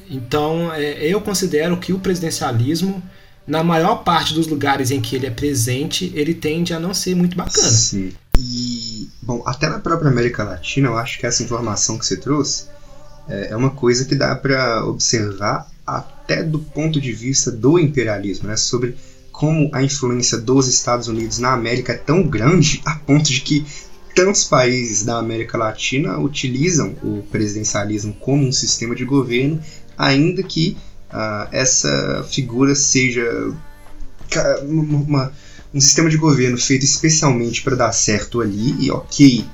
[0.09, 3.02] Então, é, eu considero que o presidencialismo
[3.46, 7.14] na maior parte dos lugares em que ele é presente, ele tende a não ser
[7.14, 7.68] muito bacana.
[7.68, 8.12] Sim.
[8.38, 12.66] E, bom, até na própria América Latina, eu acho que essa informação que você trouxe
[13.28, 18.48] é, é uma coisa que dá para observar até do ponto de vista do imperialismo,
[18.48, 18.57] né?
[18.57, 18.96] Sobre
[19.30, 23.66] como a influência dos Estados Unidos na América é tão grande a ponto de que
[24.14, 29.61] tantos países da América Latina utilizam o presidencialismo como um sistema de governo,
[29.98, 30.76] ainda que
[31.12, 33.54] uh, essa figura seja
[34.66, 35.32] uma,
[35.72, 39.44] um sistema de governo feito especialmente para dar certo ali e ok,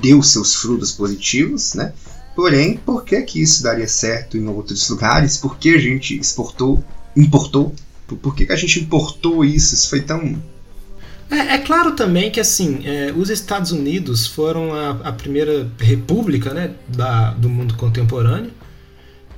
[0.00, 1.92] deu seus frutos positivos, né?
[2.34, 5.36] Porém, por que, que isso daria certo em outros lugares?
[5.36, 6.82] Por que a gente exportou,
[7.14, 7.74] importou?
[8.06, 9.74] Por que, que a gente importou isso?
[9.74, 10.40] Isso foi tão
[11.30, 16.52] é, é, claro também que assim é, os Estados Unidos foram a, a primeira república
[16.52, 18.50] né, da, do mundo contemporâneo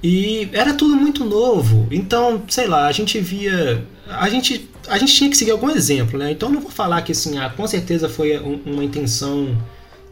[0.06, 1.88] e era tudo muito novo.
[1.90, 3.82] Então, sei lá, a gente via.
[4.06, 6.30] A gente, a gente tinha que seguir algum exemplo, né?
[6.30, 9.56] Então não vou falar que assim, ah, com certeza foi um, uma intenção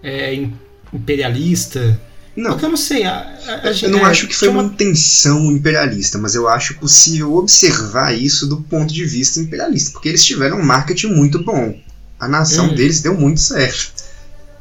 [0.03, 0.49] é,
[0.95, 2.01] imperialista.
[2.35, 2.53] Não.
[2.53, 3.05] Porque eu não sei.
[3.05, 4.63] A, a, a, eu não é, acho que foi uma...
[4.63, 9.93] uma intenção imperialista, mas eu acho possível observar isso do ponto de vista imperialista.
[9.93, 11.79] Porque eles tiveram um marketing muito bom.
[12.19, 12.75] A nação uhum.
[12.75, 13.93] deles deu muito certo.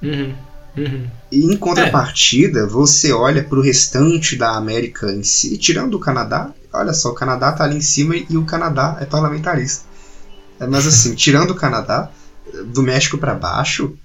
[0.03, 0.33] Uhum.
[0.77, 1.07] Uhum.
[1.31, 2.65] E em contrapartida, é.
[2.65, 7.15] você olha para o restante da América em si, tirando o Canadá, olha só, o
[7.15, 9.85] Canadá tá ali em cima e o Canadá é parlamentarista.
[10.59, 12.11] É, mas assim, tirando o Canadá,
[12.65, 13.95] do México para baixo,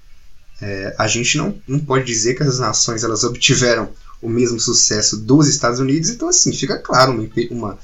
[0.61, 3.91] é, a gente não, não pode dizer que as nações elas obtiveram
[4.23, 7.79] o mesmo sucesso dos Estados Unidos, então assim, fica claro uma, uma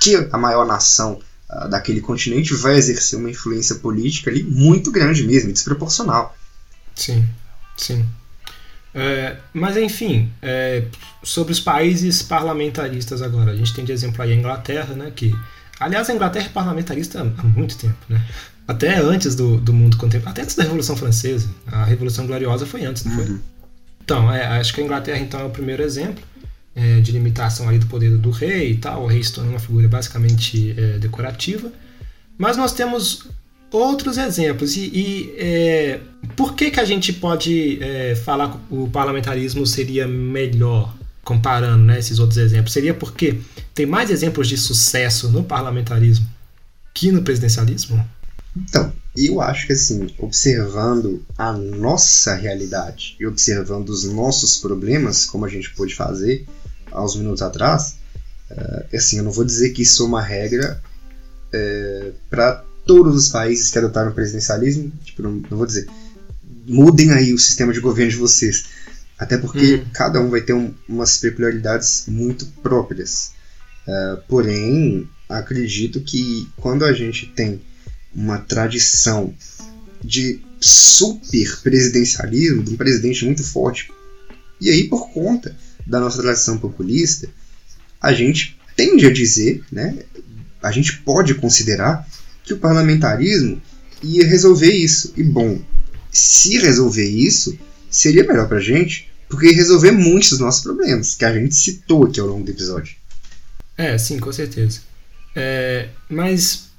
[0.00, 1.18] que a maior nação
[1.50, 6.36] uh, daquele continente vai exercer uma influência política ali muito grande mesmo, desproporcional.
[6.94, 7.26] Sim,
[7.76, 8.06] sim.
[8.94, 10.84] É, mas enfim, é,
[11.22, 15.34] sobre os países parlamentaristas agora, a gente tem de exemplo aí a Inglaterra, né, que
[15.80, 18.20] Aliás, a Inglaterra é parlamentarista há muito tempo, né?
[18.66, 21.48] Até antes do, do mundo contemporâneo, até antes da Revolução Francesa.
[21.66, 23.24] A Revolução Gloriosa foi antes, não foi?
[23.24, 23.38] Uhum.
[24.04, 26.22] Então, é, acho que a Inglaterra então é o primeiro exemplo
[26.74, 29.04] é, de limitação ali do poder do rei e tal.
[29.04, 31.70] O rei se tornou uma figura basicamente é, decorativa.
[32.36, 33.26] Mas nós temos
[33.70, 34.76] outros exemplos.
[34.76, 36.00] E, e é,
[36.36, 41.98] por que, que a gente pode é, falar que o parlamentarismo seria melhor, comparando né,
[41.98, 42.72] esses outros exemplos?
[42.72, 43.38] Seria porque
[43.74, 46.26] tem mais exemplos de sucesso no parlamentarismo
[46.94, 48.04] que no presidencialismo?
[48.56, 55.44] Então, eu acho que assim, observando a nossa realidade e observando os nossos problemas, como
[55.44, 56.44] a gente pôde fazer
[56.90, 57.98] há uns minutos atrás,
[58.50, 60.82] é, assim, eu não vou dizer que isso é uma regra
[61.52, 65.86] é, para todos os países que adotaram o presidencialismo, tipo, não, não, vou dizer,
[66.66, 68.64] mudem aí o sistema de governo de vocês.
[69.18, 69.84] Até porque uhum.
[69.92, 73.32] cada um vai ter um, umas peculiaridades muito próprias.
[73.86, 77.60] Uh, porém, acredito que quando a gente tem
[78.14, 79.34] uma tradição
[80.02, 83.92] de super presidencialismo, de um presidente muito forte,
[84.60, 85.54] e aí por conta
[85.86, 87.28] da nossa tradição populista,
[88.00, 89.98] a gente tende a dizer, né,
[90.62, 92.08] a gente pode considerar
[92.48, 93.60] que o parlamentarismo
[94.02, 95.12] ia resolver isso.
[95.16, 95.60] E bom,
[96.10, 97.56] se resolver isso,
[97.90, 102.04] seria melhor pra gente, porque ia resolver muitos dos nossos problemas, que a gente citou
[102.04, 102.96] aqui ao longo do episódio.
[103.76, 104.80] É, sim, com certeza.
[105.36, 106.70] É, mas,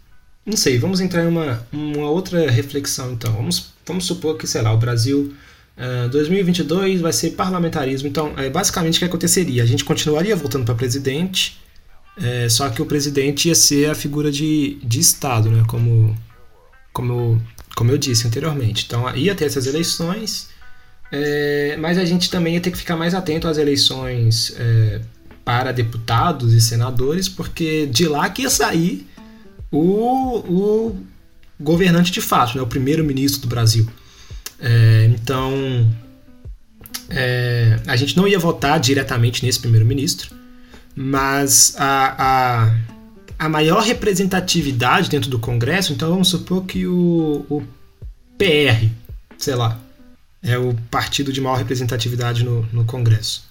[0.45, 3.31] não sei, vamos entrar em uma, uma outra reflexão então.
[3.33, 5.33] Vamos, vamos supor que, sei lá, o Brasil.
[5.77, 8.09] Uh, 2022 vai ser parlamentarismo.
[8.09, 9.63] Então, é, basicamente, o que aconteceria?
[9.63, 11.57] A gente continuaria voltando para presidente,
[12.21, 15.63] é, só que o presidente ia ser a figura de, de Estado, né?
[15.67, 16.15] Como,
[16.91, 17.41] como,
[17.75, 18.85] como eu disse anteriormente.
[18.85, 20.49] Então ia ter essas eleições,
[21.11, 25.01] é, mas a gente também ia ter que ficar mais atento às eleições é,
[25.45, 29.07] para deputados e senadores, porque de lá que ia sair
[29.71, 30.97] o, o
[31.59, 32.61] governante de fato, né?
[32.61, 33.87] o primeiro-ministro do Brasil.
[34.59, 35.89] É, então
[37.09, 40.35] é, a gente não ia votar diretamente nesse primeiro-ministro,
[41.01, 47.63] mas a, a, a maior representatividade dentro do Congresso, então vamos supor que o, o
[48.37, 48.89] PR,
[49.37, 49.79] sei lá,
[50.43, 53.47] é o partido de maior representatividade no, no Congresso.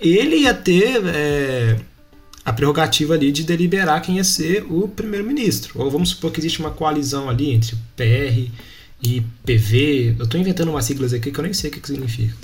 [0.00, 1.76] Ele ia ter é,
[2.42, 5.74] a prerrogativa ali de deliberar quem ia ser o primeiro-ministro.
[5.74, 8.50] Ou vamos supor que existe uma coalizão ali entre PR
[9.02, 10.16] e PV.
[10.18, 12.34] Eu estou inventando umas siglas aqui que eu nem sei o que, que significa.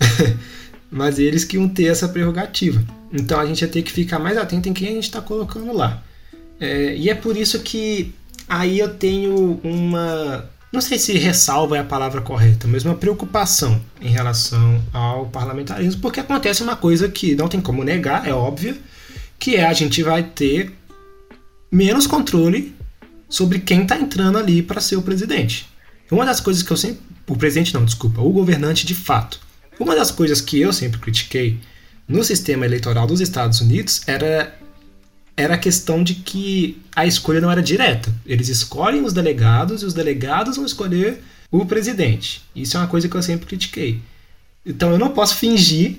[0.90, 2.82] Mas eles que iam ter essa prerrogativa.
[3.12, 5.72] Então a gente ia ter que ficar mais atento em quem a gente está colocando
[5.72, 6.02] lá.
[6.60, 8.14] É, e é por isso que
[8.48, 10.48] aí eu tenho uma.
[10.72, 16.00] Não sei se ressalva é a palavra correta, mas uma preocupação em relação ao parlamentarismo,
[16.00, 18.76] porque acontece uma coisa que não tem como negar, é óbvia,
[19.38, 20.72] que é a gente vai ter
[21.70, 22.74] menos controle
[23.28, 25.66] sobre quem está entrando ali para ser o presidente.
[26.10, 27.00] Uma das coisas que eu sempre.
[27.28, 29.40] O presidente não, desculpa, o governante de fato.
[29.78, 31.58] Uma das coisas que eu sempre critiquei
[32.08, 34.56] no sistema eleitoral dos Estados Unidos era
[35.36, 38.10] era a questão de que a escolha não era direta.
[38.24, 42.42] Eles escolhem os delegados e os delegados vão escolher o presidente.
[42.54, 44.00] Isso é uma coisa que eu sempre critiquei.
[44.64, 45.98] Então eu não posso fingir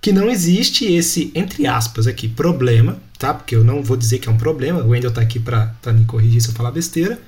[0.00, 3.34] que não existe esse, entre aspas, aqui, problema, tá?
[3.34, 6.04] Porque eu não vou dizer que é um problema, o Wendel tá aqui para me
[6.04, 7.20] corrigir se eu falar besteira.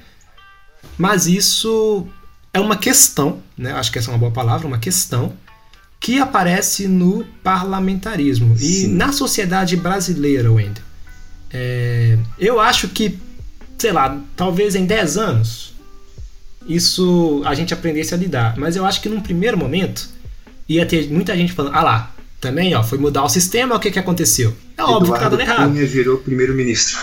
[0.97, 2.07] Mas isso
[2.55, 3.73] é uma questão, né?
[3.73, 5.33] Acho que essa é uma boa palavra, uma questão
[6.01, 8.85] que aparece no parlamentarismo Sim.
[8.85, 10.83] e na sociedade brasileira, Wendel.
[11.51, 13.19] É, eu acho que,
[13.77, 15.69] sei lá, talvez em 10 anos
[16.69, 20.09] isso a gente aprendesse a lidar, mas eu acho que num primeiro momento
[20.69, 23.91] ia ter muita gente falando: ah lá, também ó, foi mudar o sistema, o que,
[23.91, 24.55] que aconteceu?
[24.77, 25.73] É Eduardo óbvio que tá dando errado.
[25.73, 26.99] Cunha virou primeiro-ministro.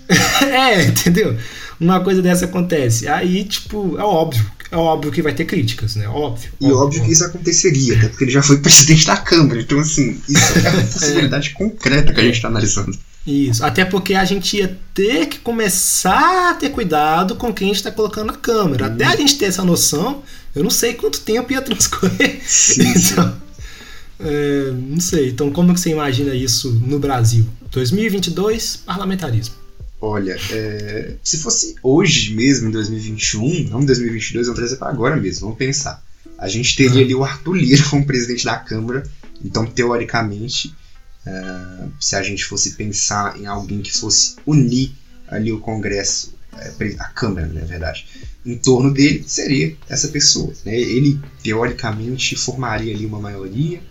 [0.52, 1.36] é, entendeu?
[1.80, 3.08] Uma coisa dessa acontece.
[3.08, 6.08] Aí, tipo, é óbvio é óbvio que vai ter críticas, né?
[6.08, 6.50] Óbvio.
[6.60, 9.60] E óbvio, óbvio que isso aconteceria, até porque ele já foi presidente da Câmara.
[9.60, 12.98] Então, assim, isso é uma possibilidade concreta que a gente está analisando.
[13.26, 17.68] Isso, até porque a gente ia ter que começar a ter cuidado com quem a
[17.68, 18.84] gente está colocando na câmera.
[18.84, 18.92] Hum.
[18.92, 20.22] Até a gente ter essa noção,
[20.54, 22.40] eu não sei quanto tempo ia transcorrer.
[22.44, 23.36] Sim, então,
[24.20, 25.30] é, não sei.
[25.30, 27.46] Então, como que você imagina isso no Brasil?
[27.72, 29.65] 2022, parlamentarismo.
[30.08, 35.16] Olha, é, se fosse hoje mesmo, em 2021, não em 2022, vamos trazer para agora
[35.16, 36.00] mesmo, vamos pensar.
[36.38, 39.02] A gente teria ali o Arthur Lira como presidente da Câmara,
[39.44, 40.72] então, teoricamente,
[41.26, 44.92] é, se a gente fosse pensar em alguém que fosse unir
[45.26, 48.06] ali o Congresso, é, a Câmara, na verdade,
[48.46, 50.52] em torno dele, seria essa pessoa.
[50.64, 50.78] Né?
[50.78, 53.82] Ele, teoricamente, formaria ali uma maioria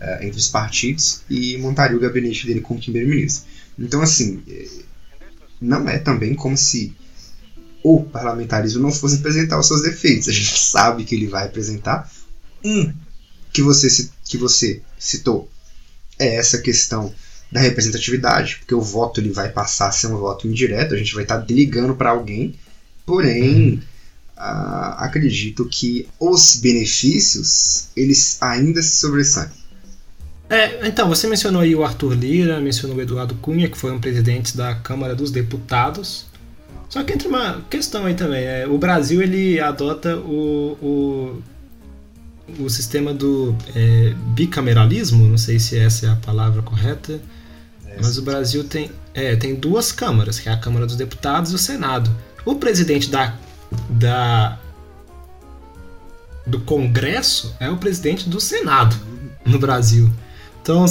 [0.00, 3.48] é, entre os partidos e montaria o gabinete dele como primeiro-ministro.
[3.78, 4.42] Então, assim,
[5.62, 6.94] não é também como se
[7.82, 10.28] o parlamentarismo não fosse apresentar os seus defeitos.
[10.28, 12.10] A gente sabe que ele vai apresentar.
[12.64, 12.92] Um
[13.52, 15.50] que você, que você citou
[16.18, 17.12] é essa questão
[17.50, 21.14] da representatividade, porque o voto ele vai passar a ser um voto indireto, a gente
[21.14, 22.54] vai estar ligando para alguém,
[23.04, 23.74] porém
[24.38, 29.61] uh, acredito que os benefícios eles ainda se sobressaem.
[30.52, 33.98] É, então, você mencionou aí o Arthur Lira, mencionou o Eduardo Cunha, que foi um
[33.98, 36.26] presidente da Câmara dos Deputados.
[36.90, 38.44] Só que entra uma questão aí também.
[38.44, 45.78] É, o Brasil ele adota o, o, o sistema do é, bicameralismo, não sei se
[45.78, 47.18] essa é a palavra correta,
[47.86, 51.52] é, mas o Brasil tem, é, tem duas câmaras, que é a Câmara dos Deputados
[51.52, 52.14] e o Senado.
[52.44, 53.38] O presidente da,
[53.88, 54.58] da
[56.46, 58.94] do Congresso é o presidente do Senado
[59.46, 60.12] no Brasil.
[60.62, 60.86] Então,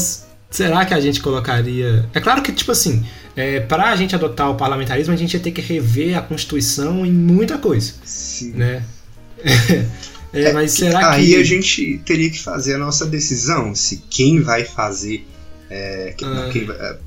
[0.50, 2.08] será que a gente colocaria.
[2.14, 3.06] É claro que, tipo assim,
[3.36, 7.06] é, para a gente adotar o parlamentarismo, a gente ia ter que rever a Constituição
[7.06, 7.94] em muita coisa.
[8.04, 8.52] Sim.
[8.52, 8.84] Né?
[10.34, 11.36] é, é, mas será aí que.
[11.36, 15.26] Aí a gente teria que fazer a nossa decisão se quem vai fazer.
[15.70, 16.50] É, quem, ah.
[16.52, 16.98] quem vai, é,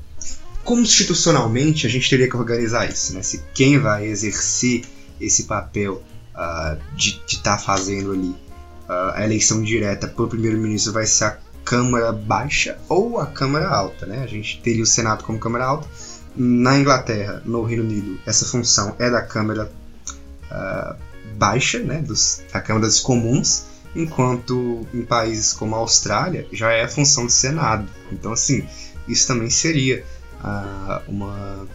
[0.63, 3.21] constitucionalmente, a gente teria que organizar isso, né?
[3.21, 4.81] Se quem vai exercer
[5.21, 6.03] esse papel
[6.33, 8.35] uh, de estar tá fazendo ali
[8.89, 13.67] uh, a eleição direta para o primeiro-ministro vai ser a Câmara Baixa ou a Câmara
[13.67, 14.23] Alta, né?
[14.23, 15.87] A gente teria o Senado como Câmara Alta.
[16.35, 19.71] Na Inglaterra, no Reino Unido, essa função é da Câmara
[20.51, 20.95] uh,
[21.37, 22.01] Baixa, né?
[22.01, 27.25] Dos, da Câmara dos Comuns, enquanto em países como a Austrália já é a função
[27.25, 27.87] do Senado.
[28.11, 28.63] Então, assim,
[29.07, 30.05] isso também seria
[30.43, 31.67] uh, uma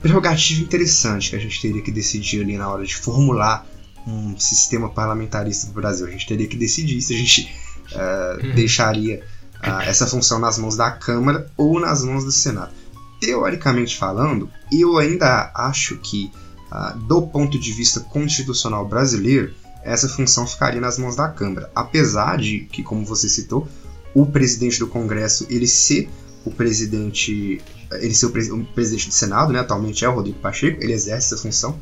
[0.00, 3.66] prerrogativa interessante que a gente teria que decidir ali na hora de formular
[4.06, 6.06] um sistema parlamentarista do Brasil.
[6.06, 7.54] A gente teria que decidir se a gente
[7.92, 8.54] uh, uhum.
[8.54, 9.22] deixaria
[9.64, 12.72] uh, essa função nas mãos da Câmara ou nas mãos do Senado.
[13.20, 16.30] Teoricamente falando, eu ainda acho que,
[16.72, 21.70] uh, do ponto de vista constitucional brasileiro, essa função ficaria nas mãos da Câmara.
[21.74, 23.68] Apesar de que, como você citou,
[24.14, 26.10] o presidente do Congresso ele ser
[26.44, 27.60] o presidente,
[27.92, 30.92] ele ser o, pre o presidente do Senado, né, atualmente é o Rodrigo Pacheco, ele
[30.92, 31.78] exerce essa função.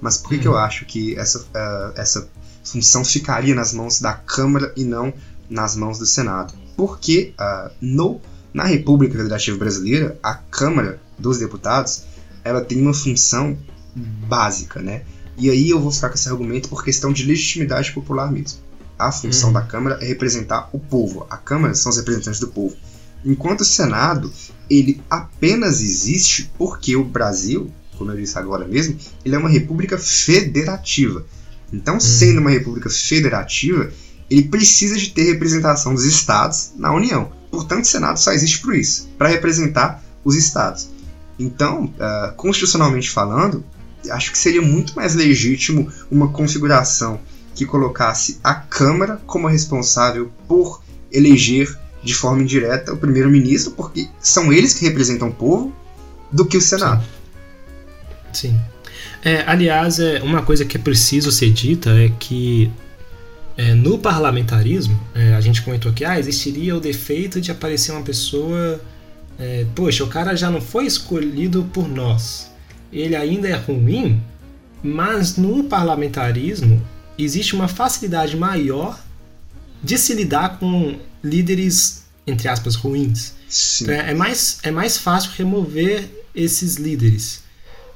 [0.00, 0.40] Mas por que, uhum.
[0.40, 2.28] que eu acho que essa, uh, essa
[2.64, 5.12] função ficaria nas mãos da Câmara e não
[5.52, 6.54] nas mãos do Senado.
[6.76, 8.20] Porque uh, no,
[8.52, 12.04] na República Federativa Brasileira, a Câmara dos Deputados
[12.44, 13.56] ela tem uma função
[13.94, 15.02] básica, né?
[15.36, 18.58] E aí eu vou ficar com esse argumento por questão de legitimidade popular mesmo.
[18.98, 19.54] A função uhum.
[19.54, 21.26] da Câmara é representar o povo.
[21.30, 22.76] A Câmara são os representantes do povo.
[23.24, 24.32] Enquanto o Senado,
[24.68, 29.96] ele apenas existe porque o Brasil, como eu disse agora mesmo, ele é uma república
[29.96, 31.24] federativa.
[31.72, 32.00] Então, uhum.
[32.00, 33.90] sendo uma república federativa,
[34.32, 37.30] ele precisa de ter representação dos estados na União.
[37.50, 40.88] Portanto, o Senado só existe por isso, para representar os estados.
[41.38, 43.62] Então, uh, constitucionalmente falando,
[44.10, 47.20] acho que seria muito mais legítimo uma configuração
[47.54, 54.52] que colocasse a Câmara como responsável por eleger de forma indireta o primeiro-ministro, porque são
[54.52, 55.74] eles que representam o povo,
[56.32, 57.04] do que o Senado.
[58.32, 58.50] Sim.
[58.50, 58.60] Sim.
[59.24, 62.70] É, aliás, é, uma coisa que é preciso ser dita é que
[63.62, 68.02] é, no parlamentarismo, é, a gente comentou que ah, existiria o defeito de aparecer uma
[68.02, 68.80] pessoa.
[69.38, 72.50] É, Poxa, o cara já não foi escolhido por nós.
[72.92, 74.20] Ele ainda é ruim,
[74.82, 76.84] mas no parlamentarismo
[77.16, 78.98] existe uma facilidade maior
[79.80, 83.34] de se lidar com líderes, entre aspas, ruins.
[83.88, 87.44] É, é, mais, é mais fácil remover esses líderes.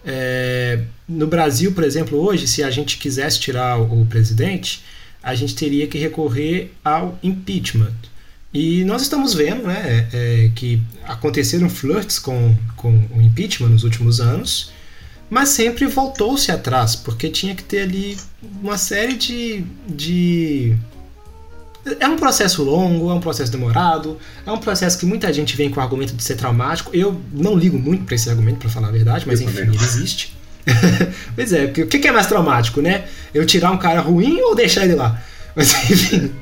[0.04, 4.84] É, no Brasil, por exemplo, hoje, se a gente quisesse tirar o, o presidente,
[5.26, 7.96] a gente teria que recorrer ao impeachment.
[8.54, 14.20] E nós estamos vendo né, é, que aconteceram flirts com, com o impeachment nos últimos
[14.20, 14.70] anos,
[15.28, 18.16] mas sempre voltou-se atrás, porque tinha que ter ali
[18.62, 20.76] uma série de, de.
[21.98, 24.16] É um processo longo, é um processo demorado,
[24.46, 26.94] é um processo que muita gente vem com o argumento de ser traumático.
[26.94, 30.35] Eu não ligo muito para esse argumento, para falar a verdade, mas enfim, ele existe.
[31.34, 33.04] pois é, o que é mais traumático, né?
[33.32, 35.22] Eu tirar um cara ruim ou deixar ele lá?
[35.54, 36.32] Mas enfim.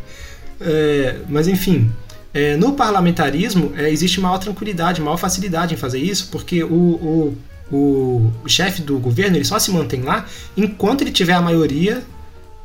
[0.61, 1.91] É, mas enfim.
[2.33, 7.37] É, no parlamentarismo é, existe maior tranquilidade, maior facilidade em fazer isso, porque o,
[7.71, 12.03] o, o chefe do governo ele só se mantém lá enquanto ele tiver a maioria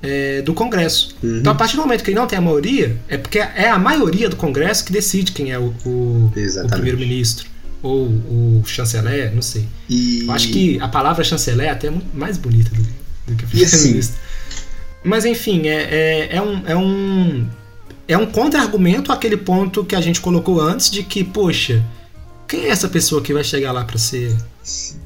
[0.01, 1.16] é, do Congresso.
[1.22, 1.38] Uhum.
[1.38, 3.78] Então, a partir do momento que ele não tem a maioria, é porque é a
[3.78, 7.47] maioria do Congresso que decide quem é o, o, o primeiro-ministro
[7.82, 9.66] ou o chanceler, não sei.
[9.90, 10.24] E...
[10.24, 14.18] Eu acho que a palavra chanceler é até mais bonita do, do que primeiro-ministro.
[14.18, 14.60] Assim,
[15.04, 16.68] Mas enfim, é, é, é um.
[16.68, 17.48] É um
[18.08, 21.86] é um contra-argumento àquele ponto que a gente colocou antes de que, poxa,
[22.48, 24.36] quem é essa pessoa que vai chegar lá para ser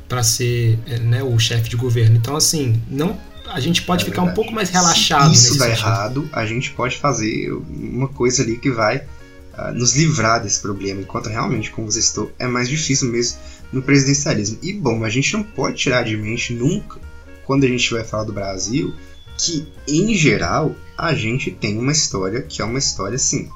[0.08, 2.16] para ser é, né, o chefe de governo.
[2.16, 5.36] Então, assim, não a gente pode é ficar um pouco mais relaxado.
[5.36, 5.80] Se isso dá sentido.
[5.82, 9.04] errado, a gente pode fazer uma coisa ali que vai
[9.58, 11.02] uh, nos livrar desse problema.
[11.02, 13.38] Enquanto realmente, como você estou, é mais difícil mesmo
[13.72, 14.60] no presidencialismo.
[14.62, 17.00] E bom, a gente não pode tirar de mente nunca,
[17.46, 18.94] quando a gente vai falar do Brasil,
[19.38, 23.50] que em geral a gente tem uma história que é uma história assim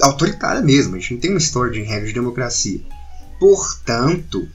[0.00, 0.94] autoritária mesmo.
[0.94, 2.80] A gente não tem uma história de regra de democracia.
[3.40, 4.48] Portanto,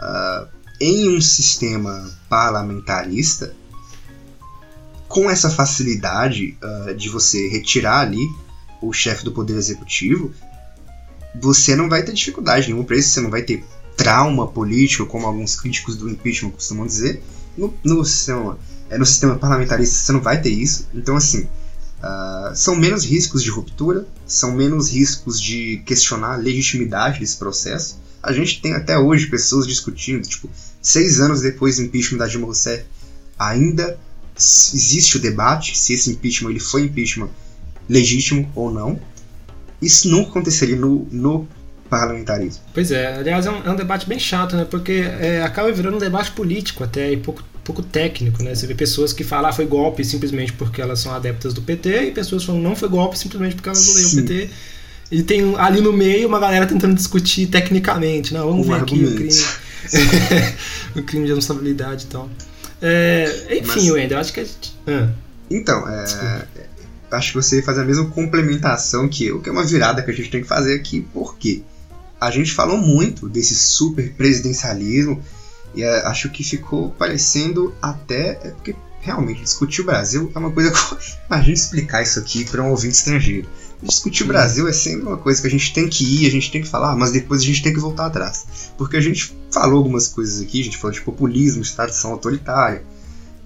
[0.00, 0.48] uh,
[0.80, 3.54] em um sistema parlamentarista,
[5.08, 8.26] com essa facilidade uh, de você retirar ali
[8.80, 10.32] o chefe do poder executivo,
[11.40, 13.64] você não vai ter dificuldade nenhuma para isso, você não vai ter
[13.96, 17.22] trauma político, como alguns críticos do impeachment costumam dizer.
[17.56, 18.58] No, no, sistema,
[18.88, 20.86] é, no sistema parlamentarista você não vai ter isso.
[20.94, 21.48] Então, assim,
[21.98, 27.98] uh, são menos riscos de ruptura, são menos riscos de questionar a legitimidade desse processo.
[28.22, 30.48] A gente tem até hoje pessoas discutindo, tipo,
[30.80, 32.84] seis anos depois do impeachment da Dilma Rousseff,
[33.38, 33.98] ainda
[34.36, 37.30] existe o debate se esse impeachment ele foi impeachment
[37.88, 38.98] legítimo ou não.
[39.80, 41.48] Isso nunca aconteceria no, no
[41.88, 42.62] parlamentarismo.
[42.74, 44.66] Pois é, aliás, é um, é um debate bem chato, né?
[44.68, 48.54] Porque é, acaba virando um debate político até e pouco, pouco técnico, né?
[48.54, 52.08] Você vê pessoas que falam ah, foi golpe simplesmente porque elas são adeptas do PT
[52.08, 54.50] e pessoas falam não foi golpe simplesmente porque elas odeiam o PT.
[55.10, 59.14] E tem ali no meio uma galera tentando discutir tecnicamente, não, vamos ver aqui o
[59.14, 59.30] crime.
[60.96, 62.28] o crime de responsabilidade e tal.
[62.82, 63.90] É, enfim, Mas...
[63.90, 64.76] Wendel, acho que a gente.
[64.86, 65.08] Ah.
[65.50, 66.46] Então, é,
[67.10, 70.14] acho que você fazer a mesma complementação que eu, que é uma virada que a
[70.14, 71.62] gente tem que fazer aqui, porque
[72.20, 75.22] a gente falou muito desse super presidencialismo
[75.74, 78.38] e é, acho que ficou parecendo até.
[78.42, 80.72] É porque realmente discutir o Brasil é uma coisa.
[81.30, 83.48] a gente explicar isso aqui para um ouvinte estrangeiro.
[83.80, 86.50] Discutir o Brasil é sempre uma coisa que a gente tem que ir, a gente
[86.50, 88.72] tem que falar, mas depois a gente tem que voltar atrás.
[88.76, 92.82] Porque a gente falou algumas coisas aqui, a gente falou de populismo, de tradição autoritária,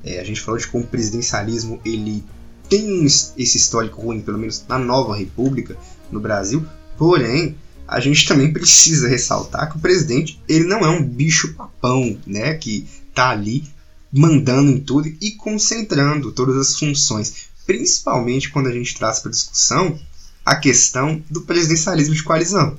[0.02, 2.24] é, a gente falou de como o presidencialismo ele
[2.72, 5.76] tem esse histórico ruim, pelo menos na nova república,
[6.10, 6.66] no Brasil,
[6.96, 7.54] porém,
[7.86, 12.54] a gente também precisa ressaltar que o presidente ele não é um bicho papão, né,
[12.54, 13.64] que tá ali
[14.10, 19.98] mandando em tudo e concentrando todas as funções, principalmente quando a gente traz para discussão
[20.44, 22.78] a questão do presidencialismo de coalizão.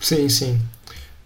[0.00, 0.58] Sim, sim.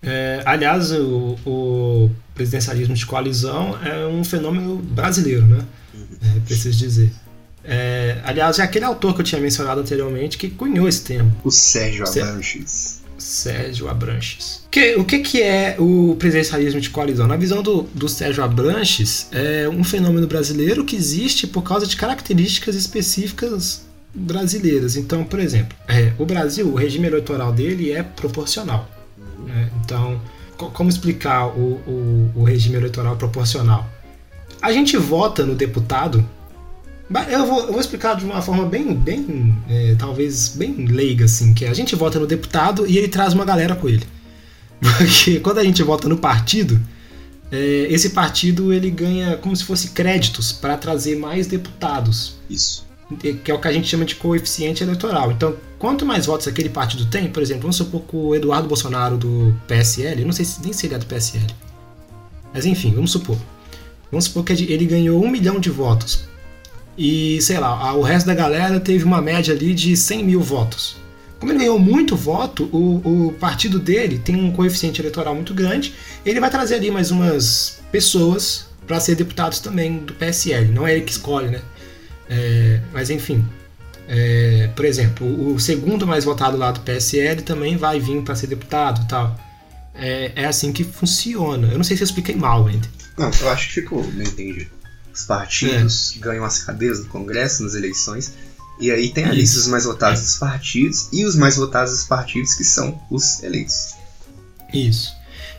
[0.02, 5.64] É, aliás, o, o, presidencialismo de coalizão é um fenômeno brasileiro, né?
[5.94, 6.06] Uhum.
[6.36, 7.12] É, preciso dizer.
[7.70, 11.30] É, aliás, é aquele autor que eu tinha mencionado anteriormente que cunhou esse termo.
[11.44, 13.02] O Sérgio Abranches.
[13.18, 14.62] Sérgio Abranches.
[14.70, 17.26] Que, o que, que é o presidencialismo de coalizão?
[17.26, 21.94] Na visão do, do Sérgio Abranches, é um fenômeno brasileiro que existe por causa de
[21.94, 24.96] características específicas brasileiras.
[24.96, 28.88] Então, por exemplo, é, o Brasil, o regime eleitoral dele é proporcional.
[29.46, 29.68] Né?
[29.84, 30.18] Então,
[30.56, 33.86] como explicar o, o, o regime eleitoral proporcional?
[34.62, 36.26] A gente vota no deputado
[37.30, 41.54] eu vou, eu vou, explicar de uma forma bem, bem é, talvez bem leiga, assim,
[41.54, 44.06] que é, a gente vota no deputado e ele traz uma galera com ele.
[44.80, 46.78] Porque quando a gente vota no partido,
[47.50, 52.36] é, esse partido ele ganha como se fosse créditos para trazer mais deputados.
[52.48, 52.86] Isso.
[53.18, 55.32] Que é o que a gente chama de coeficiente eleitoral.
[55.32, 59.16] Então, quanto mais votos aquele partido tem, por exemplo, vamos supor que o Eduardo Bolsonaro
[59.16, 61.46] do PSL, eu não sei se nem se ele é do PSL.
[62.52, 63.38] Mas enfim, vamos supor.
[64.10, 66.28] Vamos supor que ele ganhou um milhão de votos
[66.98, 70.96] e, sei lá, o resto da galera teve uma média ali de 100 mil votos.
[71.38, 75.94] Como ele ganhou muito voto, o, o partido dele tem um coeficiente eleitoral muito grande,
[76.26, 80.66] ele vai trazer ali mais umas pessoas para ser deputados também do PSL.
[80.72, 81.62] Não é ele que escolhe, né?
[82.28, 83.46] É, mas enfim,
[84.08, 88.48] é, por exemplo, o segundo mais votado lá do PSL também vai vir para ser
[88.48, 89.38] deputado tal.
[89.94, 91.68] É, é, assim que funciona.
[91.68, 92.88] Eu não sei se eu expliquei mal ainda.
[93.16, 94.68] Não, eu acho que ficou, não entendi.
[95.18, 96.20] Os partidos é.
[96.20, 98.32] ganham as cadeiras do Congresso nas eleições.
[98.80, 102.04] E aí tem a lista dos mais votados dos partidos e os mais votados dos
[102.04, 103.94] partidos que são os eleitos.
[104.72, 105.12] Isso.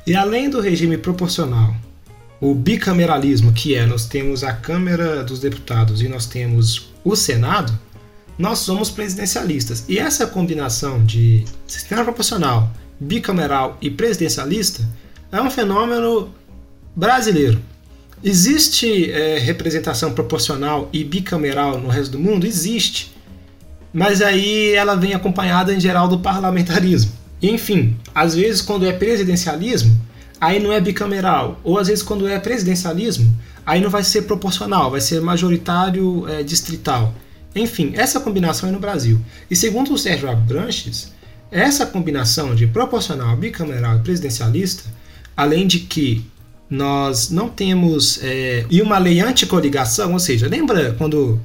[0.07, 1.75] E além do regime proporcional,
[2.39, 7.77] o bicameralismo, que é nós temos a Câmara dos Deputados e nós temos o Senado,
[8.37, 9.83] nós somos presidencialistas.
[9.89, 14.87] E essa combinação de sistema proporcional, bicameral e presidencialista
[15.29, 16.33] é um fenômeno
[16.95, 17.61] brasileiro.
[18.23, 22.45] Existe é, representação proporcional e bicameral no resto do mundo?
[22.45, 23.13] Existe.
[23.93, 27.11] Mas aí ela vem acompanhada em geral do parlamentarismo.
[27.41, 29.97] Enfim, às vezes quando é presidencialismo,
[30.39, 31.59] aí não é bicameral.
[31.63, 33.33] Ou às vezes quando é presidencialismo,
[33.65, 37.13] aí não vai ser proporcional, vai ser majoritário é, distrital.
[37.55, 39.19] Enfim, essa combinação é no Brasil.
[39.49, 41.13] E segundo o Sérgio Abranches,
[41.49, 44.83] essa combinação de proporcional, bicameral e presidencialista,
[45.35, 46.25] além de que
[46.69, 51.39] nós não temos é, e uma lei anticoligação, ou seja, lembra quando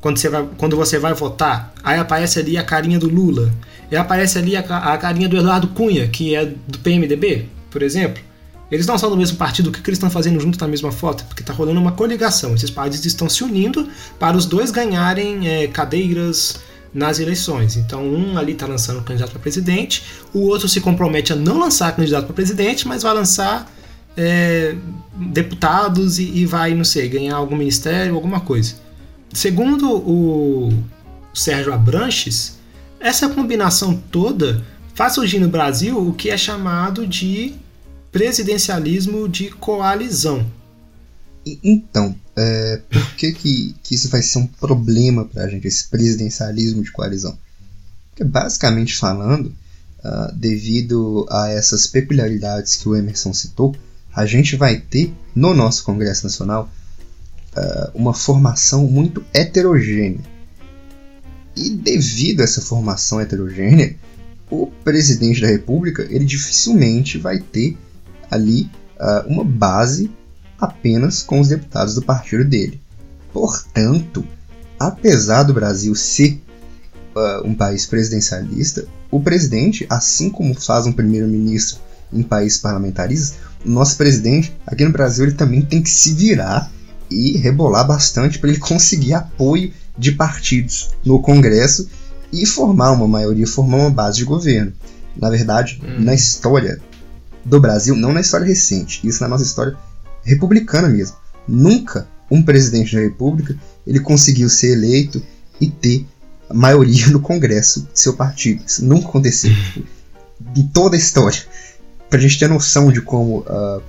[0.00, 3.52] quando você vai quando você vai votar, aí aparece ali a carinha do Lula,
[3.90, 8.22] e aparece ali a, a carinha do Eduardo Cunha, que é do PMDB, por exemplo.
[8.70, 10.90] Eles não são do mesmo partido, o que, que eles estão fazendo junto na mesma
[10.90, 11.24] foto?
[11.26, 12.54] Porque está rolando uma coligação.
[12.54, 16.56] Esses partidos estão se unindo para os dois ganharem é, cadeiras
[16.92, 17.76] nas eleições.
[17.76, 20.02] Então, um ali está lançando candidato para presidente,
[20.32, 23.70] o outro se compromete a não lançar candidato para presidente, mas vai lançar
[24.16, 24.76] é,
[25.14, 28.74] deputados e, e, vai, não sei, ganhar algum ministério, alguma coisa.
[29.32, 30.72] Segundo o
[31.32, 32.58] Sérgio Abranches,
[33.00, 37.54] essa combinação toda faz surgir no Brasil o que é chamado de
[38.12, 40.46] presidencialismo de coalizão.
[41.62, 45.88] Então, é, por que, que, que, isso vai ser um problema para a gente, esse
[45.88, 47.36] presidencialismo de coalizão?
[48.10, 49.52] Porque, basicamente falando,
[49.98, 53.76] uh, devido a essas peculiaridades que o Emerson citou,
[54.14, 56.70] a gente vai ter no nosso Congresso Nacional
[57.56, 60.20] uh, uma formação muito heterogênea.
[61.56, 63.96] E devido a essa formação heterogênea,
[64.50, 67.76] o presidente da República ele dificilmente vai ter
[68.30, 70.10] ali uh, uma base
[70.60, 72.80] apenas com os deputados do partido dele.
[73.32, 74.24] Portanto,
[74.78, 76.40] apesar do Brasil ser
[77.14, 81.78] uh, um país presidencialista, o presidente, assim como faz um primeiro-ministro
[82.12, 86.70] em países parlamentaristas, nosso presidente aqui no Brasil ele também tem que se virar
[87.10, 91.88] e rebolar bastante para ele conseguir apoio de partidos no Congresso
[92.32, 94.72] e formar uma maioria, formar uma base de governo.
[95.16, 96.00] Na verdade, hum.
[96.00, 96.80] na história
[97.44, 99.76] do Brasil, não na história recente, isso na nossa história
[100.24, 101.16] republicana mesmo.
[101.46, 103.56] Nunca um presidente da República
[103.86, 105.22] ele conseguiu ser eleito
[105.60, 106.06] e ter
[106.52, 108.64] maioria no Congresso de seu partido.
[108.66, 109.52] Isso nunca aconteceu.
[110.56, 111.40] em toda a história.
[112.14, 113.82] Pra gente ter noção de como uh,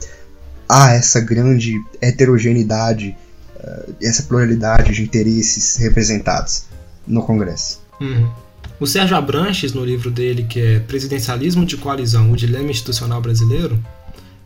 [0.67, 3.15] há essa grande heterogeneidade,
[3.55, 6.65] uh, essa pluralidade de interesses representados
[7.05, 7.83] no Congresso.
[8.01, 8.27] Uhum.
[8.79, 13.79] O Sérgio Abranches, no livro dele, que é Presidencialismo de Coalizão, o Dilema Institucional Brasileiro,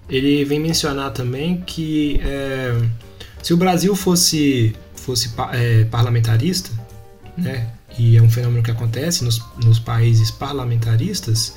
[0.10, 2.78] ele vem mencionar também que é,
[3.42, 6.70] se o Brasil fosse, fosse é, parlamentarista,
[7.38, 11.54] né, e é um fenômeno que acontece nos, nos países parlamentaristas,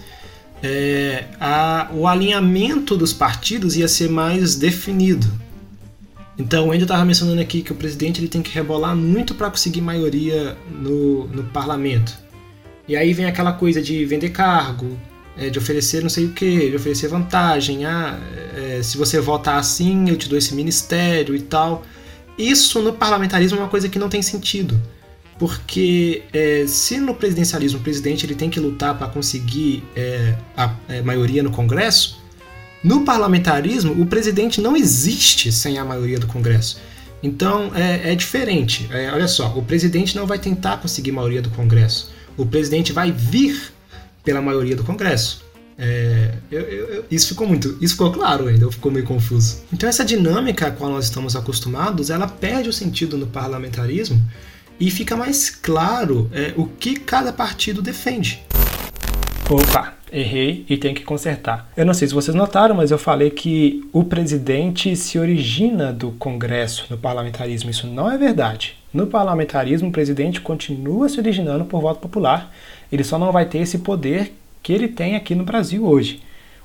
[0.63, 5.27] é, a, o alinhamento dos partidos ia ser mais definido.
[6.39, 9.81] Então, ainda estava mencionando aqui que o presidente ele tem que rebolar muito para conseguir
[9.81, 12.17] maioria no, no parlamento.
[12.89, 14.97] E aí vem aquela coisa de vender cargo,
[15.37, 17.85] é, de oferecer não sei o que, de oferecer vantagem.
[17.85, 18.19] Ah,
[18.57, 21.85] é, se você votar assim, eu te dou esse ministério e tal.
[22.39, 24.81] Isso no parlamentarismo é uma coisa que não tem sentido.
[25.39, 30.75] Porque é, se no presidencialismo o presidente ele tem que lutar para conseguir é, a,
[30.89, 32.21] é, maioria no Congresso,
[32.85, 36.81] no parlamentarismo o presidente não existe sem a maioria do Congresso.
[37.23, 38.89] Então é, é diferente.
[38.93, 43.13] É, olha só, o presidente não vai tentar conseguir maioria do Congresso o presidente vai
[43.13, 43.73] vir
[44.25, 45.43] pela maioria do Congresso.
[45.79, 49.63] É, eu, eu, isso ficou muito, isso ficou claro ainda, ficou meio confuso.
[49.73, 54.23] Então essa dinâmica a qual nós estamos acostumados, ela perde o sentido no parlamentarismo
[54.79, 58.43] e fica mais claro é, o que cada partido defende.
[59.51, 61.71] Opa, errei e tem que consertar.
[61.77, 66.13] Eu não sei se vocês notaram, mas eu falei que o presidente se origina do
[66.13, 67.71] Congresso no parlamentarismo.
[67.71, 68.77] Isso não é verdade.
[68.93, 72.53] No parlamentarismo, o presidente continua se originando por voto popular,
[72.91, 76.23] ele só não vai ter esse poder que ele tem aqui no Brasil hoje.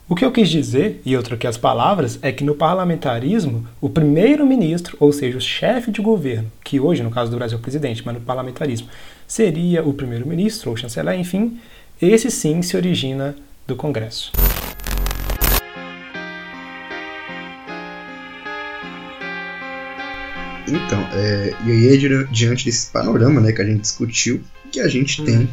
[0.10, 3.90] O que eu quis dizer, e eu troquei as palavras, é que no parlamentarismo, o
[3.90, 7.62] primeiro-ministro, ou seja, o chefe de governo, que hoje, no caso do Brasil, é o
[7.62, 8.88] presidente, mas no parlamentarismo,
[9.28, 11.60] seria o primeiro-ministro ou chanceler, enfim,
[12.02, 13.36] esse sim se origina
[13.68, 14.32] do Congresso.
[20.70, 24.42] Então, é, e aí é diante desse panorama né, que a gente discutiu,
[24.72, 25.50] que a gente tem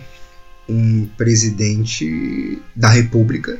[0.68, 1.02] uhum.
[1.02, 3.58] um presidente da República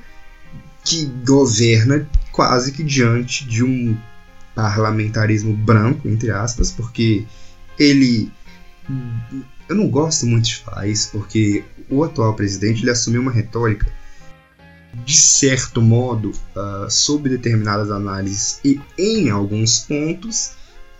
[0.84, 3.96] que governa quase que diante de um
[4.54, 7.24] parlamentarismo branco, entre aspas, porque
[7.78, 8.30] ele.
[9.68, 13.90] Eu não gosto muito de falar isso, porque o atual presidente ele assumiu uma retórica
[15.04, 20.52] de certo modo uh, sob determinadas análises e em alguns pontos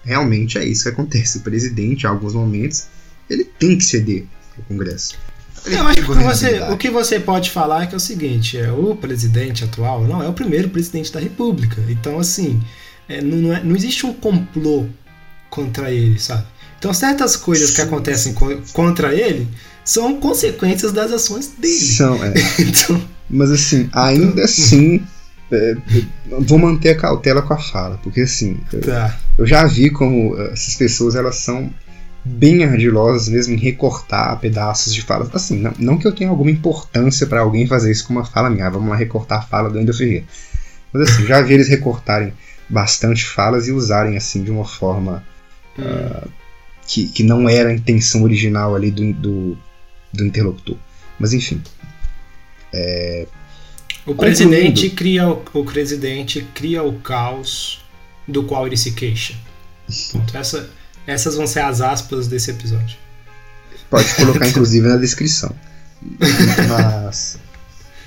[0.03, 1.39] realmente é isso que acontece.
[1.39, 2.87] O presidente, em alguns momentos,
[3.29, 4.27] ele tem que ceder
[4.57, 5.17] ao Congresso.
[5.67, 8.71] Eu acho que você, o que você pode falar é que é o seguinte: é,
[8.71, 11.83] o presidente atual não é o primeiro presidente da República.
[11.89, 12.63] Então, assim,
[13.09, 14.87] é, não, não, é, não existe um complô
[15.49, 16.45] contra ele, sabe?
[16.79, 19.49] Então, certas coisas que acontecem co contra ele
[19.85, 21.75] são consequências das ações dele.
[21.75, 22.35] São, é.
[22.61, 25.03] então, Mas, assim, ainda então, assim,
[25.51, 25.77] é,
[26.41, 29.19] vou manter a cautela com a fala, porque assim, tá.
[29.39, 31.73] eu, eu já vi como eh, essas pessoas elas são
[32.25, 35.29] bem ardilosas mesmo em recortar pedaços de falas.
[35.35, 38.49] Assim, não, não que eu tenha alguma importância para alguém fazer isso com uma fala
[38.49, 40.25] minha, ah, vamos lá recortar a fala do Endo Ferreira.
[40.93, 42.33] Mas assim, já vi eles recortarem
[42.69, 45.25] bastante falas e usarem assim de uma forma
[45.79, 46.29] uh,
[46.87, 49.59] que, que não era a intenção original ali do, do,
[50.13, 50.77] do interlocutor.
[51.19, 51.63] Mas enfim.
[52.73, 53.27] É,
[54.07, 57.85] o presidente cria o, o presidente cria o caos
[58.27, 59.35] do qual ele se queixa.
[60.13, 60.37] Ponto.
[60.37, 60.71] Essa
[61.07, 62.97] essas vão ser as aspas desse episódio.
[63.91, 65.55] Pode colocar, inclusive, na descrição.
[66.69, 67.39] Mas.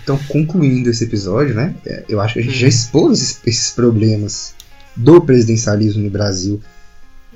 [0.03, 1.75] Então, concluindo esse episódio, né?
[1.85, 2.69] É, eu acho que a gente já uhum.
[2.69, 4.53] expôs esses problemas
[4.95, 6.61] do presidencialismo no Brasil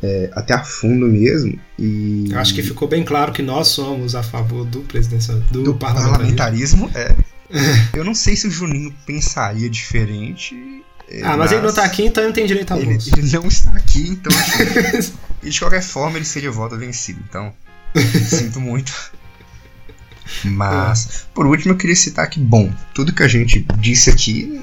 [0.01, 1.59] é, até a fundo mesmo.
[1.77, 2.27] E...
[2.29, 5.75] Eu acho que ficou bem claro que nós somos a favor do presidencialismo, do, do
[5.75, 6.89] parlamentarismo.
[6.89, 6.91] parlamentarismo
[7.93, 7.97] é.
[7.97, 10.55] eu não sei se o Juninho pensaria diferente.
[11.21, 13.31] Ah, mas, mas, ele não tá aqui, então ele não tem direito a ele, ele
[13.33, 14.31] não está aqui, então.
[15.43, 17.53] E de qualquer forma ele seria voto vencido, então
[18.27, 19.11] sinto muito.
[20.45, 24.61] Mas, por último, eu queria citar que, bom, tudo que a gente disse aqui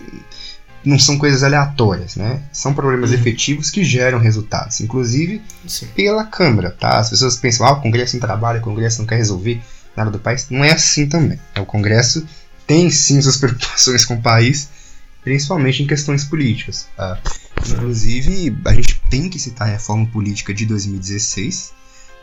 [0.85, 2.43] não são coisas aleatórias, né?
[2.53, 3.17] São problemas uhum.
[3.17, 5.89] efetivos que geram resultados, inclusive Sim.
[5.95, 6.99] pela Câmara, tá?
[6.99, 9.61] As pessoas pensam, ah, o Congresso não trabalha, o Congresso não quer resolver
[9.97, 10.47] nada do país.
[10.49, 11.39] Não é assim também.
[11.59, 12.27] O Congresso
[12.67, 14.69] tem sim suas preocupações com o país,
[15.23, 16.89] principalmente em questões políticas.
[16.97, 17.21] Tá?
[17.67, 21.73] Inclusive, a gente tem que citar a reforma política de 2016,